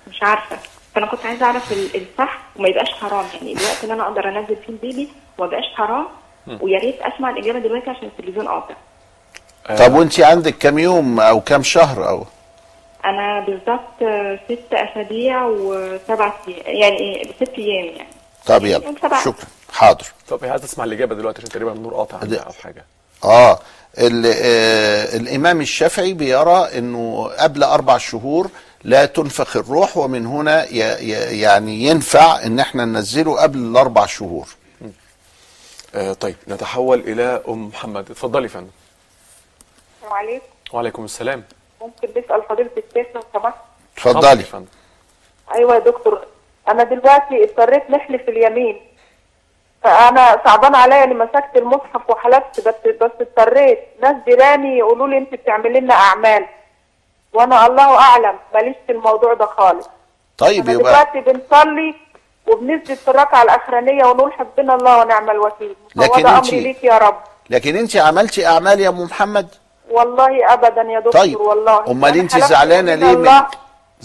مش 0.08 0.24
عارفة. 0.24 0.58
فأنا 0.96 1.06
كنت 1.06 1.26
عايزة 1.26 1.46
أعرف 1.46 1.72
ال- 1.72 2.02
الصح 2.02 2.38
وما 2.56 2.68
يبقاش 2.68 2.90
حرام. 2.94 3.26
يعني 3.34 3.52
الوقت 3.54 3.84
اللي 3.84 3.94
أنا 3.94 4.04
أقدر 4.04 4.30
أنزل 4.30 4.56
فيه 4.56 4.70
البيبي 4.70 5.08
وما 5.38 5.48
يبقاش 5.48 5.66
حرام. 5.76 6.06
ويا 6.62 6.80
ريت 6.80 7.02
أسمع 7.02 7.30
الإجابة 7.30 7.60
دلوقتي 7.60 7.90
عشان 7.90 8.08
التلفزيون 8.08 8.48
قاطع. 8.48 8.76
طب 9.80 9.94
وانت 9.94 10.20
عندك 10.20 10.58
كام 10.58 10.80
يوم 10.80 11.20
أو 11.20 11.42
كام 11.42 11.64
شهر 11.64 12.10
أو؟ 12.10 12.26
أنا 13.06 13.40
بالظبط 13.46 14.02
آه، 14.02 14.40
ست 14.50 14.74
أسابيع 14.74 15.46
وسبع 15.46 16.34
يعني 16.66 17.30
ست 17.42 17.50
أيام 17.58 17.86
يعني. 17.86 18.08
طب 18.46 18.66
يلا. 18.66 18.94
شكرا. 19.26 19.48
حاضر. 19.74 20.06
طب 20.30 20.40
عايز 20.46 20.62
تسمع 20.62 20.84
الإجابة 20.84 21.16
دلوقتي؟ 21.16 21.38
عشان 21.40 21.50
تقريبا 21.50 21.72
النور 21.74 21.94
قاطع 21.94 22.20
أو 22.22 22.52
حاجة. 22.54 22.86
آه. 23.24 23.60
ال- 23.98 24.26
آه، 24.26 25.18
الإمام 25.18 25.62
الشافعي 25.62 26.14
بيرى 26.14 26.78
إنه 26.78 27.28
قبل 27.40 27.64
أربع 27.64 27.98
شهور 27.98 28.50
لا 28.84 29.06
تنفخ 29.06 29.58
الروح 29.58 29.98
ومن 29.98 30.26
هنا 30.26 30.64
ي- 30.66 30.70
ي- 31.10 31.40
يعني 31.42 31.84
ينفع 31.84 32.44
إن 32.44 32.60
إحنا 32.60 32.86
ننزله 32.86 33.42
قبل 33.42 33.58
الأربع 33.60 34.06
شهور. 34.06 34.48
آه 35.96 36.14
طيب. 36.14 36.36
نتحول 36.48 37.00
إلى 37.00 37.42
أم 37.48 37.68
محمد. 37.68 38.12
اتفضلي 38.12 38.44
يا 38.44 38.50
فندم. 38.50 38.70
السلام 40.02 40.14
عليكم. 40.14 40.46
وعليكم 40.74 41.06
السلام. 41.06 41.44
ممكن 41.82 42.08
نسأل 42.10 42.44
فضيلة 42.50 42.70
الشيخ 42.78 43.08
لو 43.16 43.22
سمحت؟ 43.34 43.56
اتفضلي. 43.98 44.44
أيوة 45.56 45.74
يا 45.76 45.80
دكتور. 45.80 46.26
أنا 46.70 46.84
دلوقتي 46.84 47.44
اضطريت 47.44 47.90
نحلف 47.90 48.30
اليمين. 48.30 48.82
فأنا 49.84 50.42
صعبان 50.46 50.76
عليا 50.76 51.04
إني 51.04 51.14
مسكت 51.14 51.52
المصحف 51.56 52.10
وحلفت 52.10 52.68
بس 52.68 52.76
بس 53.02 53.12
اضطريت. 53.22 53.80
ناس 54.02 54.16
جيراني 54.28 54.78
يقولوا 54.78 55.08
لي 55.08 55.18
أنت 55.18 55.32
بتعملي 55.34 55.80
لنا 55.80 55.94
أعمال. 55.94 56.46
وأنا 57.34 57.66
الله 57.68 58.00
أعلم 58.00 58.36
ماليش 58.54 58.76
في 58.88 58.92
الموضوع 58.92 59.34
ده 59.34 59.46
خالص. 59.46 59.90
طيب 60.38 60.70
يبقى 60.70 60.76
دلوقتي 60.84 61.20
بنصلي 61.22 61.96
وبنسجد 62.48 62.94
في 62.98 63.08
الركعة 63.08 63.44
الأخرانية 63.44 64.06
ونقول 64.06 64.34
حسبنا 64.34 64.76
الله 64.76 65.00
ونعم 65.02 65.30
الوكيل. 65.30 65.76
لكن 65.96 66.24
أنت- 66.24 66.30
أمري 66.30 66.60
ليك 66.60 66.84
يا 66.84 66.98
رب. 66.98 67.16
لكن 67.50 67.76
أنت 67.76 67.96
عملتي 67.98 68.48
أعمال 68.48 68.80
يا 68.80 68.90
ام 68.90 69.02
محمد؟ 69.02 69.48
والله 69.90 70.54
أبدا 70.54 70.82
يا 70.82 71.00
دكتور 71.00 71.22
طيب. 71.22 71.40
والله. 71.40 71.80
أنت 72.10 72.34
حلفت 72.34 72.46
زعلانة 72.50 72.92
يمين 72.92 73.24
ليه 73.24 73.32
من- 73.32 73.46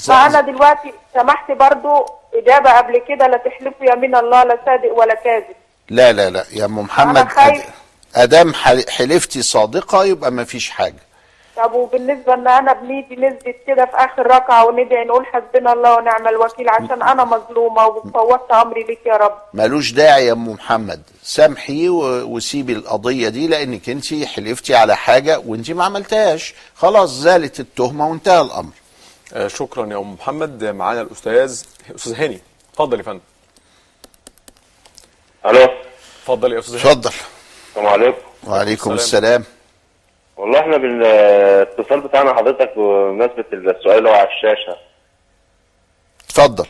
فأنا 0.07 0.41
دلوقتي 0.41 0.93
سمحت 1.15 1.51
برضو 1.53 2.07
إجابة 2.35 2.71
قبل 2.73 3.03
كده 3.09 3.27
لا 3.27 3.37
تحلفوا 3.37 3.93
يمين 3.93 4.17
الله 4.17 4.45
لا 4.45 4.59
صادق 4.67 4.93
ولا 4.99 5.15
كاذب. 5.15 5.45
لا 5.91 6.13
لا 6.13 6.31
لا 6.31 6.45
يا 6.53 6.65
أم 6.65 6.79
محمد 6.79 7.17
أنا 7.17 8.53
حل- 8.55 8.91
حلفتي 8.91 9.43
صادقة 9.43 10.05
يبقى 10.05 10.31
ما 10.33 10.45
فيش 10.45 10.71
حاجة. 10.71 10.95
طب 11.57 11.73
وبالنسبة 11.73 12.35
إن 12.35 12.49
أنا 12.49 12.73
بنيجي 12.73 13.17
نسجد 13.17 13.55
كده 13.67 13.85
في 13.87 13.97
آخر 13.97 14.27
ركعة 14.27 14.67
وندعي 14.67 15.05
نقول 15.05 15.27
حسبنا 15.27 15.73
الله 15.73 15.97
ونعم 15.97 16.29
الوكيل 16.29 16.69
عشان 16.69 17.03
أنا 17.03 17.25
مظلومة 17.25 17.87
وفوضت 17.87 18.51
أمري 18.51 18.83
ليك 18.83 19.07
يا 19.07 19.17
رب. 19.17 19.35
ملوش 19.55 19.93
داعي 19.93 20.27
يا 20.27 20.33
أم 20.33 20.49
محمد. 20.49 21.03
سامحي 21.23 21.89
وسيبي 21.89 22.73
القضية 22.73 23.29
دي 23.29 23.49
لأنك 23.49 23.89
انت 23.89 24.25
حلفتي 24.25 24.75
على 24.75 24.97
حاجة 24.97 25.39
وانت 25.47 25.71
ما 25.71 25.85
عملتهاش. 25.85 26.55
خلاص 26.77 27.11
زالت 27.11 27.61
التهمة 27.61 28.09
وانتهى 28.11 28.41
الأمر. 28.41 28.73
آه 28.73 28.80
شكرا 29.47 29.87
يا 29.87 29.97
أم 29.97 30.13
محمد. 30.15 30.65
معانا 30.65 31.01
الأستاذ 31.01 31.63
أستاذ 31.95 32.15
هاني. 32.21 32.41
اتفضل 32.73 32.99
يا 32.99 33.03
فندم. 33.03 33.21
ألو. 35.47 35.69
اتفضل 36.21 36.53
يا 36.53 36.59
أستاذ 36.59 36.75
هاني. 36.75 36.91
اتفضل. 36.91 37.11
السلام 37.69 37.87
عليكم. 37.87 38.19
وعليكم 38.47 38.93
السلام. 38.93 39.45
والله 40.37 40.61
إحنا 40.61 40.77
بالاتصال 40.77 42.01
بتاعنا 42.01 42.35
حضرتك 42.35 42.73
بمناسبة 42.77 43.45
السؤال 43.53 43.99
اللي 43.99 44.09
هو 44.09 44.15
على 44.15 44.29
الشاشة. 44.29 44.77
اتفضل. 46.25 46.67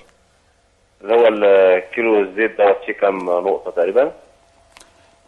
اللي 1.02 1.14
هو 1.14 1.28
الكيلو 1.28 2.20
الزيت 2.20 2.58
دوت 2.58 2.76
فيه 2.86 2.92
كام 2.92 3.16
نقطة 3.30 3.70
تقريبا؟ 3.70 4.12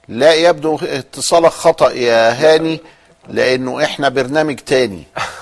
لا 0.09 0.35
يبدو 0.35 0.79
اتصالك 0.83 1.51
خطأ 1.51 1.91
يا 1.93 2.31
هاني 2.33 2.81
لأنه 3.29 3.85
إحنا 3.85 4.09
برنامج 4.09 4.57
تاني. 4.57 5.05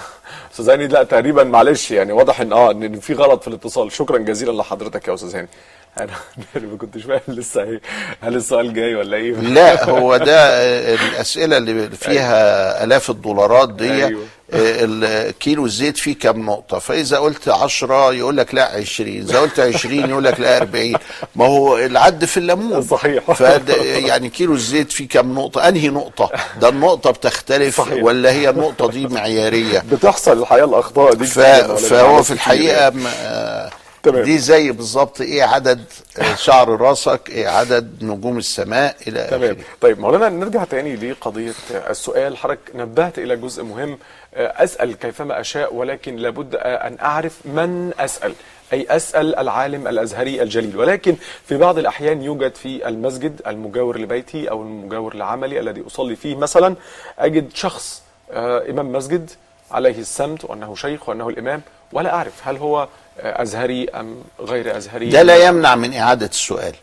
أستاذ 0.53 0.71
هاني 0.71 0.87
لا 0.87 1.03
تقريبا 1.03 1.45
معلش 1.45 1.91
يعني 1.91 2.13
واضح 2.13 2.41
إن 2.41 2.53
آه 2.53 2.71
إن 2.71 3.01
في 3.01 3.15
غلط 3.15 3.43
في 3.43 3.49
الاتصال. 3.49 3.93
شكرا 3.93 4.19
جزيلا 4.19 4.53
لحضرتك 4.53 5.09
يا 5.09 5.15
أستاذ 5.15 5.37
هاني. 5.37 5.49
أنا 6.01 6.13
ما 6.57 6.77
كنتش 6.79 7.03
فاهم 7.03 7.21
لسه 7.29 7.63
إيه. 7.63 7.81
هل 8.21 8.37
السؤال 8.37 8.75
جاي 8.75 8.95
ولا 8.95 9.17
إيه؟ 9.17 9.33
لا 9.33 9.91
هو 9.91 10.17
ده 10.17 10.49
الأسئلة 10.95 11.57
اللي 11.57 11.91
فيها 11.91 12.85
آلاف 12.85 13.11
الدولارات 13.11 13.73
دي. 13.73 13.93
أيوة. 14.07 14.25
آه، 14.55 15.29
الكيلو 15.31 15.65
الزيت 15.67 15.99
فيه 15.99 16.19
كام 16.19 16.47
نقطة؟ 16.47 16.79
فإذا 16.79 17.19
قلت 17.19 17.49
10 17.49 18.13
يقول 18.13 18.37
لك 18.37 18.55
لا 18.55 18.65
20 18.77 19.09
إذا 19.09 19.39
قلت 19.41 19.61
20 19.61 20.11
يقول 20.11 20.25
لك 20.25 20.41
لا 20.41 20.57
40 20.57 20.93
ما 21.37 21.47
هو 21.47 21.79
العد 21.79 22.25
في 22.25 22.37
الليمون. 22.37 22.83
صحيح. 22.83 23.41
يعني 24.09 24.29
كيلو 24.29 24.55
الزيت 24.55 24.93
فيه 24.93 25.09
كام 25.09 25.35
نقطة؟ 25.35 25.69
أنهي 25.69 25.89
نقطة؟ 25.89 26.31
ده 26.61 26.69
النقطة 26.69 27.11
بتختلف 27.11 27.77
صحيح. 27.79 28.05
ولا 28.05 28.31
هي 28.33 28.49
النقطة 28.51 28.89
دي 28.91 29.07
معيارية؟ 29.07 29.83
بتحصل 29.93 30.41
الحقيقة 30.41 30.65
الأخطاء 30.65 31.15
دي 31.15 31.27
ف... 31.27 31.39
فهو 31.41 32.23
في 32.23 32.31
الحقيقة. 32.31 32.91
م- 32.91 33.07
آه، 33.07 33.71
تمام. 34.03 34.23
دي 34.23 34.39
زي 34.39 34.73
بالظبط 34.73 35.21
إيه 35.21 35.43
عدد 35.43 35.85
آه، 36.19 36.35
شعر 36.47 36.69
راسك 36.81 37.21
إيه 37.31 37.49
عدد 37.49 38.03
نجوم 38.03 38.39
السماء 38.39 38.97
إلى 39.07 39.29
تمام. 39.31 39.57
طيب 39.81 40.01
مولانا 40.01 40.29
نرجع 40.29 40.65
تاني 40.65 40.97
لقضية 40.97 41.53
السؤال. 41.71 42.37
حضرتك 42.37 42.61
نبهت 42.75 43.19
إلى 43.19 43.37
جزء 43.37 43.63
مهم 43.65 43.99
آه، 44.35 44.65
أسأل 44.65 44.99
كيفما 44.99 45.41
أشاء 45.41 45.75
ولكن 45.75 46.17
لابد 46.17 46.55
آه، 46.55 46.59
أن 46.87 46.97
أعرف 47.03 47.39
من 47.45 47.93
أسأل 47.99 48.33
أي 48.73 48.87
أسأل 48.91 49.37
العالم 49.37 49.89
الأزهري 49.89 50.43
الجليل. 50.43 50.77
ولكن 50.77 51.17
في 51.47 51.57
بعض 51.57 51.79
الأحيان 51.79 52.23
يوجد 52.23 52.55
في 52.55 52.89
المسجد 52.89 53.43
المجاور 53.47 53.99
لبيتي 53.99 54.51
أو 54.51 54.63
المجاور 54.63 55.15
لعملي 55.17 55.61
الذي 55.61 55.85
أصلي 55.87 56.17
فيه 56.17 56.37
مثلا 56.37 56.75
أجد 57.19 57.49
شخص 57.55 58.03
آه، 58.33 58.71
إمام 58.71 58.93
مسجد 58.93 59.31
عليه 59.71 59.99
السمت 59.99 60.45
وأنه 60.45 60.75
شيخ 60.75 61.09
وأنه 61.09 61.29
الإمام 61.29 61.63
ولا 61.93 62.15
أعرف 62.15 62.49
هل 62.49 62.57
هو 62.57 62.83
آه، 62.83 62.89
أزهري 63.23 63.89
أم 63.89 64.17
غير 64.41 64.77
أزهري؟ 64.77 65.11
ده 65.11 65.23
لا 65.23 65.37
يمنع 65.49 65.75
من 65.77 65.95
إعادة 65.95 66.27
السؤال. 66.27 66.75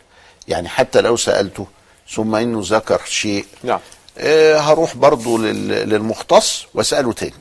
يعني 0.48 0.68
حتى 0.68 1.00
لو 1.00 1.16
سألته 1.16 1.66
ثم 2.14 2.34
إنه 2.34 2.60
ذكر 2.64 3.00
شيء 3.06 3.44
نعم. 3.64 3.80
آه 4.18 4.56
هروح 4.58 4.96
برضو 4.96 5.38
لل- 5.38 5.88
للمختص 5.88 6.66
وأسأله 6.74 7.12
تاني. 7.12 7.32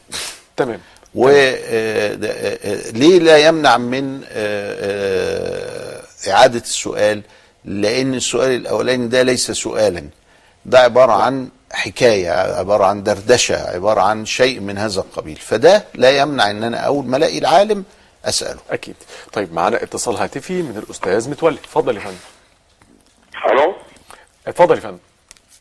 تمام. 0.57 0.79
وليه 1.15 2.15
لا 3.19 3.37
يمنع 3.37 3.77
من 3.77 4.21
آه، 4.31 4.31
آه، 4.31 6.01
إعادة 6.31 6.59
السؤال؟ 6.59 7.21
لأن 7.65 8.13
السؤال 8.13 8.51
الأولاني 8.51 9.07
ده 9.07 9.21
ليس 9.21 9.51
سؤالا. 9.51 10.03
ده 10.65 10.79
عبارة 10.79 11.11
عن 11.11 11.49
حكاية 11.71 12.29
عبارة 12.31 12.85
عن 12.85 13.03
دردشة 13.03 13.55
عبارة 13.55 14.01
عن 14.01 14.25
شيء 14.25 14.59
من 14.59 14.77
هذا 14.77 14.99
القبيل. 14.99 15.35
فده 15.35 15.83
لا 15.95 16.09
يمنع 16.17 16.51
أن 16.51 16.63
أنا 16.63 16.77
أول 16.77 17.05
ما 17.05 17.17
ألاقي 17.17 17.37
العالم 17.37 17.83
أسأله. 18.27 18.59
أكيد. 18.69 18.95
طيب 19.33 19.53
معنا 19.53 19.83
اتصال 19.83 20.15
هاتفي 20.15 20.53
من 20.53 20.77
الأستاذ 20.77 21.29
متولي. 21.29 21.57
اتفضل 21.57 21.95
يا 21.95 22.01
فندم. 22.01 22.17
ألو؟ 23.51 23.75
اتفضل 24.47 24.75
يا 24.75 24.81
فندم. 24.81 24.99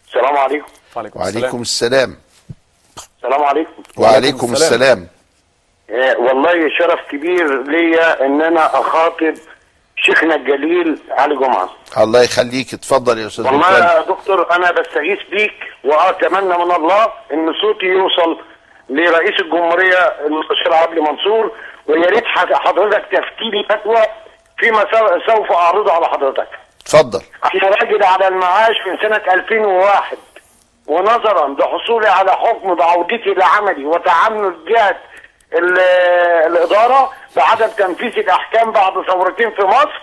السلام 0.08 0.36
عليكم. 0.36 0.66
وعليكم 0.96 1.20
وعليكم 1.20 1.62
السلام. 1.62 2.16
السلام 3.16 3.42
عليكم. 3.42 3.82
وعليكم 3.96 4.52
السلام. 4.52 5.08
آه، 5.90 6.16
والله 6.18 6.78
شرف 6.78 7.00
كبير 7.10 7.62
ليا 7.62 8.26
إن 8.26 8.42
أنا 8.42 8.80
أخاطب 8.80 9.34
شيخنا 9.96 10.34
الجليل 10.34 10.98
علي 11.10 11.36
جمعة. 11.36 11.70
الله 11.98 12.22
يخليك. 12.22 12.74
اتفضل 12.74 13.18
يا 13.18 13.26
أستاذ 13.26 13.44
والله 13.44 13.78
يا 13.78 14.02
دكتور 14.02 14.52
أنا 14.52 14.70
بستغيث 14.70 15.18
بيك 15.30 15.54
وأتمنى 15.84 16.64
من 16.64 16.72
الله 16.74 17.04
إن 17.32 17.52
صوتي 17.62 17.86
يوصل 17.86 18.40
لرئيس 18.88 19.40
الجمهورية 19.40 19.98
المستشار 20.26 20.74
عبد 20.74 20.98
منصور 20.98 21.52
ويا 21.88 22.10
ريت 22.10 22.24
حضرتك 22.26 23.04
تفتيني 23.12 23.64
فتوى 23.70 24.02
فيما 24.58 24.86
سو- 24.92 25.18
سوف 25.34 25.52
أعرضه 25.52 25.92
على 25.92 26.06
حضرتك. 26.06 26.48
اتفضل. 26.80 27.22
أنا 27.54 27.68
راجل 27.76 28.04
على 28.04 28.28
المعاش 28.28 28.76
من 28.86 28.98
سنة 28.98 29.34
2001 29.34 30.18
ونظرا 30.86 31.48
لحصولي 31.48 32.08
على 32.08 32.32
حكم 32.32 32.74
بعودتي 32.74 33.34
لعملي 33.34 33.84
وتعامل 33.84 34.54
جهة 34.68 34.96
ال- 35.52 35.78
الإدارة 36.46 37.12
بعدم 37.36 37.66
تنفيذ 37.66 38.18
الأحكام 38.18 38.70
بعد 38.72 38.92
ثورتين 39.06 39.50
في 39.50 39.62
مصر 39.62 40.02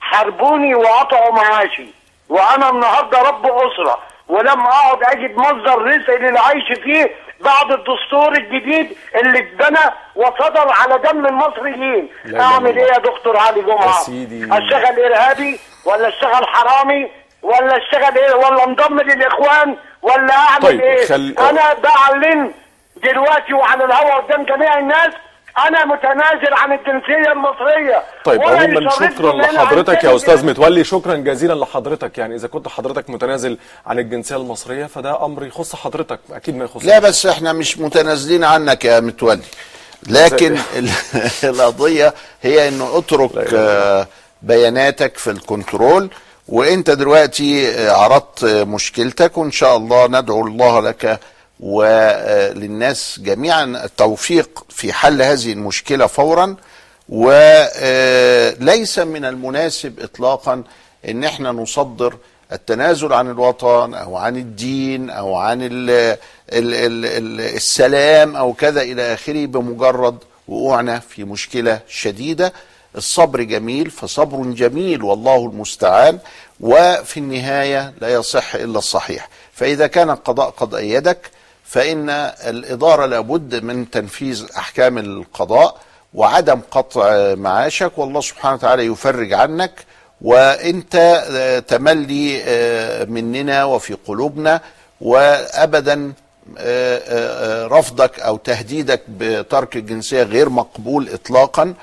حاربوني 0.00 0.74
وقطعوا 0.74 1.32
معاشي 1.32 1.86
وأنا 2.28 2.70
النهاردة 2.70 3.22
رب 3.22 3.46
أسرة 3.46 3.98
ولم 4.28 4.60
أقعد 4.60 5.02
أجد 5.02 5.36
مصدر 5.36 5.82
رزق 5.82 6.14
للعيش 6.14 6.72
فيه 6.82 7.14
بعد 7.40 7.72
الدستور 7.72 8.32
الجديد 8.32 8.96
اللي 9.22 9.38
اتبنى 9.38 9.94
وصدر 10.14 10.72
على 10.72 10.98
دم 10.98 11.26
المصريين 11.26 12.08
لا. 12.24 12.38
إيه 12.66 12.82
يا 12.92 12.98
دكتور 12.98 13.36
علي 13.36 13.60
سيدي. 14.06 14.44
أشتغل 14.44 15.00
إرهابي 15.04 15.60
ولا 15.84 16.08
أشتغل 16.08 16.46
حرامي 16.46 17.10
ولا 17.42 17.76
أشتغل 17.76 18.18
إيه 18.18 18.34
ولا 18.34 18.64
انضم 18.64 19.00
للإخوان 19.00 19.76
ولا 20.02 20.34
أعمل 20.34 20.62
طيب، 20.62 20.80
إيه 20.80 21.06
خل- 21.06 21.34
أنا 21.38 21.74
بعلن 21.74 22.52
دلوقتي 22.96 23.54
وعلى 23.54 23.84
الهواء 23.84 24.20
قدام 24.20 24.42
جميع 24.44 24.78
الناس 24.78 25.12
أنا 25.66 25.84
متنازل 25.84 26.52
عن 26.54 26.72
الجنسية 26.72 27.32
المصرية. 27.32 28.02
طيب 28.24 28.42
عموما 28.42 28.90
شكرا 28.90 29.32
لحضرتك 29.32 30.04
يا 30.04 30.16
أستاذ 30.16 30.46
متولي 30.46 30.84
شكرا 30.84 31.14
جزيلا 31.16 31.52
لحضرتك. 31.54 32.18
يعني 32.18 32.34
إذا 32.34 32.48
كنت 32.48 32.68
حضرتك 32.68 33.10
متنازل 33.10 33.58
عن 33.86 33.98
الجنسية 33.98 34.36
المصرية 34.36 34.86
فده 34.86 35.24
أمر 35.24 35.46
يخص 35.46 35.76
حضرتك 35.76 36.20
أكيد 36.32 36.56
ما 36.56 36.64
يخص 36.64 36.84
لا 36.84 36.98
بس 36.98 37.26
إحنا 37.26 37.52
مش 37.52 37.78
متنازلين 37.78 38.44
عنك 38.44 38.84
يا 38.84 39.00
متولي. 39.00 39.42
لكن 40.08 40.56
ال- 40.76 40.90
القضية 41.50 42.14
هي 42.42 42.68
إنه 42.68 42.98
اترك 42.98 43.54
آه، 43.54 44.06
بياناتك 44.42 45.16
في 45.18 45.30
الكنترول 45.30 46.10
وإنت 46.48 46.90
دلوقتي 46.90 47.68
آه، 47.68 47.92
عرضت 47.92 48.44
آه، 48.44 48.64
مشكلتك 48.64 49.38
وإن 49.38 49.50
شاء 49.50 49.76
الله 49.76 50.06
ندعو 50.06 50.46
الله 50.46 50.80
لك 50.80 51.20
وللناس 51.60 53.20
جميعا 53.22 53.64
التوفيق 53.64 54.64
في 54.68 54.92
حل 54.92 55.22
هذه 55.22 55.52
المشكلة 55.52 56.06
فورا. 56.06 56.56
وليس 57.08 58.98
من 58.98 59.24
المناسب 59.24 60.00
اطلاقا 60.00 60.64
إن 61.08 61.24
إحنا 61.24 61.52
نصدر 61.52 62.16
التنازل 62.52 63.12
عن 63.12 63.30
الوطن 63.30 63.94
أو 63.94 64.16
عن 64.16 64.36
الدين 64.36 65.10
أو 65.10 65.34
عن 65.34 65.62
ال 65.62 65.90
ال 65.90 66.74
ال 66.74 67.04
ال 67.04 67.40
السلام 67.40 68.36
أو 68.36 68.52
كذا 68.52 68.82
إلى 68.82 69.14
آخره 69.14 69.46
بمجرد 69.46 70.18
وقوعنا 70.48 70.98
في 70.98 71.24
مشكلة 71.24 71.80
شديدة. 71.88 72.52
الصبر 72.96 73.42
جميل 73.42 73.90
فصبر 73.90 74.42
جميل 74.42 75.02
والله 75.02 75.36
المستعان 75.36 76.18
وفي 76.60 77.16
النهاية 77.16 77.92
لا 78.00 78.08
يصح 78.08 78.54
إلا 78.54 78.78
الصحيح. 78.78 79.28
فإذا 79.52 79.86
كان 79.86 80.10
القضاء 80.10 80.50
قد 80.50 80.74
إيدك 80.74 81.30
فإن 81.68 82.10
الإدارة 82.46 83.06
لابد 83.06 83.62
من 83.64 83.90
تنفيذ 83.90 84.46
أحكام 84.56 84.98
القضاء 84.98 85.80
وعدم 86.14 86.60
قطع 86.70 87.34
معاشك 87.34 87.98
والله 87.98 88.20
سبحانه 88.20 88.54
وتعالى 88.54 88.86
يفرج 88.86 89.32
عنك. 89.32 89.72
وأنت 90.20 90.94
آه، 91.30 91.58
تملي 91.58 92.42
آه، 92.44 93.04
مننا 93.04 93.64
وفي 93.64 93.94
قلوبنا. 93.94 94.60
وابدا 95.00 96.12
آه، 96.58 97.66
رفضك 97.66 98.20
أو 98.20 98.36
تهديدك 98.36 99.02
بترك 99.08 99.76
الجنسية 99.76 100.22
غير 100.22 100.48
مقبول 100.48 101.08
اطلاقا. 101.08 101.74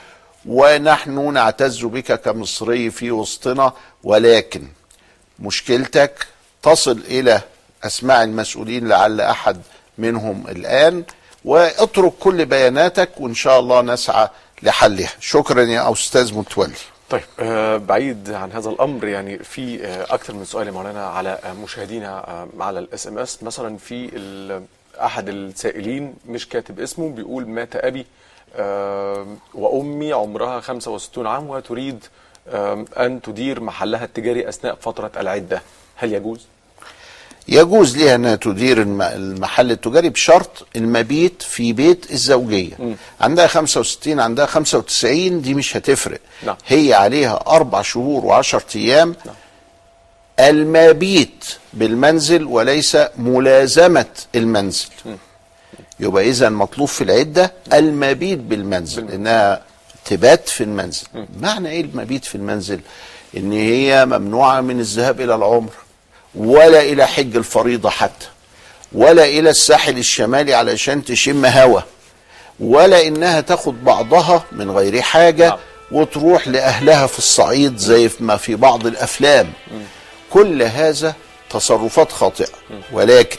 ونحن 0.46 1.34
نعتز 1.34 1.86
بك 1.86 2.22
كمصري 2.22 2.92
في 2.92 3.12
وسطنا. 3.12 3.74
ولكن 4.04 4.68
مشكلتك 5.40 6.28
تصل 6.64 7.00
إلى 7.08 7.42
اسماع 7.84 8.24
المسؤولين 8.24 8.88
لعل 8.88 9.22
أحد 9.22 9.62
منهم 9.98 10.48
الآن 10.50 11.04
واترك 11.46 12.14
كل 12.20 12.46
بياناتك 12.46 13.10
وإن 13.20 13.34
شاء 13.34 13.60
الله 13.60 13.82
نسعى 13.82 14.28
لحلها. 14.64 15.10
شكرا 15.20 15.62
يا 15.62 15.92
أستاذ 15.92 16.38
متولي. 16.38 16.74
طيب 17.10 17.22
آه 17.40 17.78
بعيد 17.78 18.32
عن 18.32 18.52
هذا 18.52 18.70
الأمر 18.70 19.08
يعني 19.08 19.38
في 19.38 19.86
آه 19.86 20.04
أكثر 20.14 20.34
من 20.34 20.46
سؤال 20.46 20.68
يا 20.68 20.72
مولانا 20.72 21.08
على 21.08 21.40
آه 21.44 21.54
مشاهدينا 21.54 22.26
على 22.60 22.80
الإس 22.80 23.08
إم 23.08 23.18
إس. 23.20 23.44
مثلا 23.44 23.78
في 23.78 24.10
أحد 25.02 25.30
السائلين 25.30 26.14
مش 26.28 26.50
كاتب 26.50 26.80
اسمه 26.80 27.10
بيقول 27.10 27.48
مات 27.48 27.76
أبي 27.76 28.06
وأمي 29.54 30.14
عمرها 30.14 30.60
65 30.60 31.28
عام 31.28 31.50
وتريد 31.50 32.04
أن 32.98 33.22
تدير 33.24 33.60
محلها 33.60 34.04
التجاري 34.06 34.50
أثناء 34.50 34.76
فترة 34.76 35.12
العدة. 35.18 35.62
هل 35.96 36.14
يجوز؟ 36.14 36.46
يجوز 37.48 37.98
لها 37.98 38.16
انها 38.16 38.36
تدير 38.36 38.82
الم- 38.82 39.02
المحل 39.02 39.72
التجاري 39.72 40.10
بشرط 40.10 40.68
المبيت 40.76 41.42
في 41.42 41.74
بيت 41.74 42.12
الزوجية. 42.12 42.96
عندها 43.22 43.48
65 43.48 44.20
عندها 44.20 44.46
95 44.46 45.42
دي 45.42 45.54
مش 45.54 45.78
هتفرق. 45.78 46.20
نعم. 46.46 46.56
هي 46.68 46.94
عليها 46.94 47.44
أربع 47.48 47.82
شهور 47.82 48.26
وعشرة 48.26 48.66
أيام. 48.76 49.16
المبيت 50.40 51.46
بالمنزل 51.74 52.44
وليس 52.44 52.98
ملازمة 53.18 54.06
المنزل. 54.36 54.88
يبقى 56.00 56.30
اذا 56.30 56.50
مطلوب 56.50 56.88
في 56.88 57.04
العدة 57.04 57.54
المبيت 57.74 58.40
بالمنزل 58.40 59.12
إنها 59.12 59.64
تبات 60.06 60.50
في 60.50 60.64
المنزل. 60.64 61.08
معنى 61.40 61.70
إيه 61.70 61.82
المبيت 61.82 62.26
في 62.26 62.36
المنزل؟ 62.36 62.80
إن 63.38 63.52
هي 63.52 64.06
ممنوعة 64.06 64.62
من 64.62 64.80
الذهاب 64.80 65.22
إلى 65.22 65.36
العمر. 65.36 65.72
ولا 66.36 66.82
إلى 66.82 67.08
حج 67.08 67.36
الفريضة 67.36 67.90
حتى 67.90 68.26
ولا 68.92 69.26
إلى 69.26 69.50
الساحل 69.50 69.98
الشمالي 69.98 70.54
علشان 70.54 71.06
تشم 71.06 71.46
هوا 71.46 71.82
ولا 72.60 73.08
إنها 73.08 73.42
تاخد 73.42 73.84
بعضها 73.84 74.44
من 74.52 74.72
غير 74.72 75.02
حاجة 75.02 75.58
وتروح 75.92 76.48
لأهلها 76.48 77.08
في 77.08 77.18
الصعيد 77.20 77.78
زي 77.78 78.10
ما 78.20 78.38
في 78.38 78.56
بعض 78.56 78.86
الأفلام. 78.88 79.54
كل 80.30 80.64
هذا 80.64 81.14
تصرفات 81.50 82.12
خاطئة. 82.12 82.48
ولكن 82.92 83.38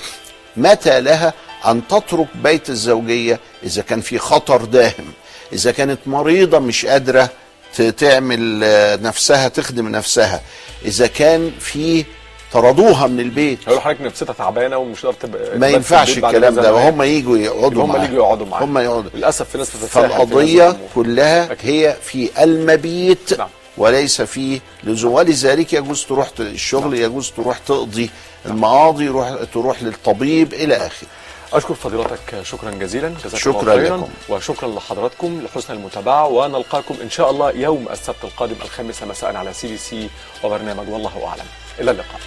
متى 0.57 1.01
لها 1.01 1.32
أن 1.66 1.82
تترك 1.88 2.26
بيت 2.34 2.70
الزوجية 2.70 3.40
إذا 3.62 3.82
كان 3.82 4.01
في 4.01 4.18
خطر 4.18 4.64
داهم؟ 4.64 5.12
إذا 5.53 5.72
كانت 5.72 5.99
مريضة 6.07 6.59
مش 6.59 6.86
قادرة 6.86 7.28
ت- 7.76 7.82
تعمل 7.82 8.61
آه، 8.64 8.97
نفسها 8.97 9.49
تخدم 9.49 9.88
نفسها. 9.88 10.40
إذا 10.84 11.07
كان 11.07 11.53
في 11.61 12.05
طردوها 12.53 13.07
من 13.07 13.20
البيت. 13.20 13.59
هيقول 13.61 13.76
لحضرتك 13.76 14.01
نفسيتها 14.01 14.32
تعبانة 14.32 14.76
ومش 14.76 15.07
قادرة 15.07 15.18
تبقى 15.20 15.59
ما 15.59 15.68
ينفعش 15.68 16.18
الكلام 16.18 16.55
ده. 16.55 16.74
وهم 16.74 17.03
يجوا 17.03 17.38
يقعدوا 17.38 17.84
هم. 17.84 18.03
يجوا 18.05 18.16
يقعدوا 18.16 18.47
معاها 18.47 18.64
هم 18.64 18.78
يقعدوا. 18.78 19.11
للأسف 19.14 19.49
في 19.51 19.59
ناس 19.59 19.76
بتتساهل 19.76 20.05
الأمور. 20.05 20.76
كلها 20.94 21.49
هي 21.61 21.97
في 22.03 22.44
المبيت. 22.44 23.38
نعم. 23.38 23.49
وليس 23.76 24.22
في 24.22 24.61
لزوم. 24.84 25.12
ولذلك 25.12 25.72
يجوز 25.72 26.05
تروح 26.05 26.28
الشغل 26.40 26.94
يجوز 26.94 27.30
تروح 27.36 27.59
تقضي 27.59 28.11
المقاضي 28.47 29.05
يروح 29.05 29.34
تروح 29.55 29.82
للطبيب 29.82 30.55
إلى 30.55 30.76
آخره. 30.76 31.09
أشكر 31.53 31.74
فضيلتك 31.74 32.42
شكرا 32.42 32.70
جزيلا. 32.70 33.14
جزاك 33.24 33.40
شكرا 33.40 33.74
الله 33.74 33.97
لكم. 33.97 34.09
وشكرا 34.28 34.68
لحضراتكم 34.68 35.42
لحسن 35.42 35.74
المتابعة. 35.74 36.26
ونلقاكم 36.26 36.97
إن 37.03 37.11
شاء 37.11 37.30
الله 37.30 37.51
يوم 37.51 37.88
السبت 37.90 38.24
القادم 38.24 38.57
الخامسه 38.64 39.07
مساء 39.07 39.36
على 39.36 39.53
سي 39.53 39.68
بي 39.68 39.76
سي 39.76 40.11
وبرنامج 40.44 40.88
والله 40.88 41.26
أعلم. 41.26 41.47
إلى 41.80 41.90
اللقاء. 41.90 42.20